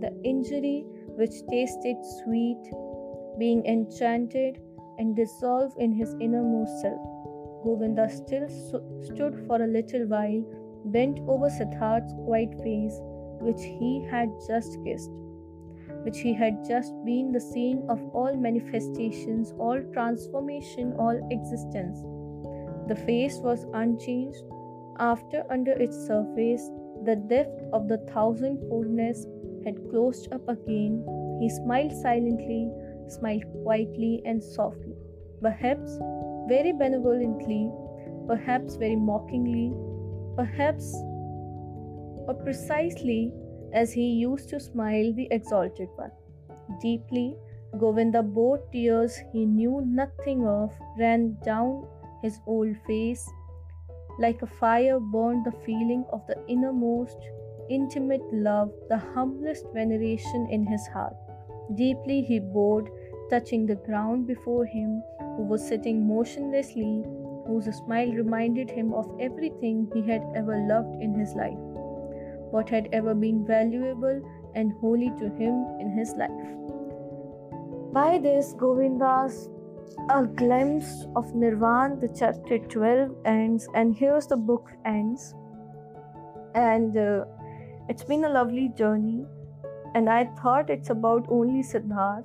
the 0.00 0.12
injury 0.24 0.84
which 1.16 1.46
tasted 1.50 1.96
sweet, 2.22 2.62
being 3.38 3.64
enchanted 3.66 4.60
and 4.98 5.16
dissolved 5.16 5.76
in 5.78 5.92
his 5.92 6.14
innermost 6.20 6.80
self. 6.80 7.00
Govinda 7.64 8.08
still 8.08 8.48
stood 9.02 9.44
for 9.46 9.62
a 9.62 9.66
little 9.66 10.06
while, 10.06 10.44
bent 10.86 11.18
over 11.28 11.48
Siddharth's 11.50 12.14
quiet 12.24 12.54
face, 12.62 12.98
which 13.40 13.62
he 13.62 14.06
had 14.10 14.28
just 14.46 14.78
kissed 14.84 15.10
which 16.04 16.20
he 16.20 16.32
had 16.32 16.64
just 16.66 16.92
been 17.04 17.30
the 17.32 17.40
scene 17.40 17.84
of 17.88 18.00
all 18.14 18.34
manifestations, 18.36 19.52
all 19.58 19.80
transformation, 19.92 20.94
all 20.98 21.28
existence. 21.30 22.00
The 22.88 22.96
face 22.96 23.36
was 23.36 23.66
unchanged. 23.74 24.42
After, 25.00 25.44
under 25.50 25.72
its 25.72 25.96
surface, 26.06 26.70
the 27.04 27.16
depth 27.16 27.62
of 27.72 27.88
the 27.88 27.96
thousandfoldness 28.12 29.26
had 29.64 29.88
closed 29.88 30.30
up 30.30 30.46
again. 30.46 31.02
He 31.40 31.48
smiled 31.48 31.92
silently, 31.92 32.70
smiled 33.08 33.44
quietly 33.62 34.20
and 34.26 34.44
softly, 34.44 34.94
perhaps 35.40 35.98
very 36.48 36.72
benevolently, 36.72 37.72
perhaps 38.26 38.76
very 38.76 38.96
mockingly, 38.96 39.72
perhaps 40.36 40.94
or 42.28 42.34
precisely 42.44 43.32
as 43.72 43.92
he 43.92 44.10
used 44.10 44.50
to 44.50 44.60
smile 44.60 45.14
the 45.14 45.28
exalted 45.30 45.88
one. 45.96 46.12
Deeply, 46.82 47.36
Govinda 47.78 48.22
bore 48.22 48.58
tears 48.70 49.16
he 49.32 49.46
knew 49.46 49.80
nothing 49.86 50.46
of 50.46 50.72
ran 50.98 51.38
down 51.42 51.86
his 52.22 52.38
old 52.46 52.76
face. 52.86 53.26
Like 54.20 54.42
a 54.42 54.46
fire 54.46 55.00
burned 55.00 55.44
the 55.46 55.56
feeling 55.64 56.04
of 56.12 56.24
the 56.28 56.36
innermost, 56.46 57.18
intimate 57.68 58.22
love, 58.32 58.70
the 58.88 58.98
humblest 58.98 59.66
veneration 59.74 60.46
in 60.50 60.64
his 60.66 60.86
heart. 60.88 61.16
Deeply 61.74 62.20
he 62.20 62.38
bowed, 62.38 62.90
touching 63.30 63.66
the 63.66 63.76
ground 63.76 64.26
before 64.28 64.66
him, 64.66 65.02
who 65.36 65.42
was 65.44 65.66
sitting 65.66 66.06
motionlessly, 66.06 67.02
whose 67.46 67.74
smile 67.76 68.12
reminded 68.12 68.70
him 68.70 68.92
of 68.92 69.10
everything 69.18 69.90
he 69.94 70.02
had 70.02 70.22
ever 70.36 70.56
loved 70.68 71.02
in 71.02 71.18
his 71.18 71.34
life 71.34 71.58
what 72.50 72.68
had 72.68 72.88
ever 72.92 73.14
been 73.14 73.46
valuable 73.46 74.20
and 74.54 74.72
holy 74.80 75.10
to 75.18 75.28
him 75.36 75.66
in 75.78 75.90
his 75.96 76.12
life. 76.14 76.30
By 77.92 78.18
this, 78.18 78.54
Govinda's 78.58 79.48
a 80.10 80.24
glimpse 80.24 81.06
of 81.16 81.34
Nirvana, 81.34 81.96
the 81.96 82.08
chapter 82.18 82.58
12 82.58 83.14
ends, 83.24 83.68
and 83.74 83.94
here's 83.94 84.26
the 84.26 84.36
book 84.36 84.70
ends. 84.84 85.34
And 86.54 86.96
uh, 86.96 87.24
it's 87.88 88.04
been 88.04 88.24
a 88.24 88.28
lovely 88.28 88.70
journey, 88.76 89.24
and 89.94 90.08
I 90.08 90.24
thought 90.42 90.70
it's 90.70 90.90
about 90.90 91.26
only 91.28 91.62
Siddharth, 91.62 92.24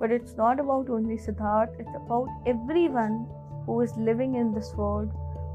but 0.00 0.10
it's 0.10 0.36
not 0.36 0.60
about 0.60 0.88
only 0.88 1.16
Siddharth, 1.16 1.78
it's 1.78 1.96
about 1.96 2.28
everyone 2.46 3.26
who 3.66 3.80
is 3.80 3.92
living 3.96 4.34
in 4.34 4.52
this 4.52 4.72
world, 4.74 5.10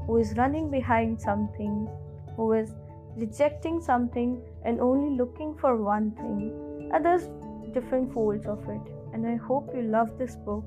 who 0.06 0.18
is 0.18 0.34
running 0.36 0.70
behind 0.70 1.20
something, 1.20 1.88
who 2.36 2.52
is 2.52 2.74
rejecting 3.16 3.80
something 3.80 4.40
and 4.64 4.80
only 4.80 5.16
looking 5.16 5.54
for 5.56 5.76
one 5.76 6.10
thing. 6.12 6.90
And 6.92 7.04
there's 7.04 7.28
different 7.72 8.12
folds 8.12 8.46
of 8.46 8.62
it. 8.68 8.80
And 9.12 9.26
I 9.26 9.36
hope 9.36 9.70
you 9.74 9.82
love 9.82 10.18
this 10.18 10.36
book. 10.36 10.64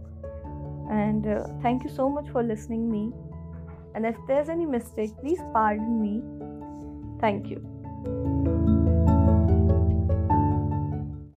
And 0.89 1.27
uh, 1.27 1.47
thank 1.61 1.83
you 1.83 1.89
so 1.89 2.09
much 2.09 2.29
for 2.29 2.43
listening 2.43 2.89
me. 2.89 3.11
And 3.95 4.05
if 4.05 4.15
there's 4.27 4.49
any 4.49 4.65
mistake, 4.65 5.11
please 5.21 5.39
pardon 5.53 6.01
me. 6.01 6.21
Thank 7.19 7.49
you. 7.49 8.36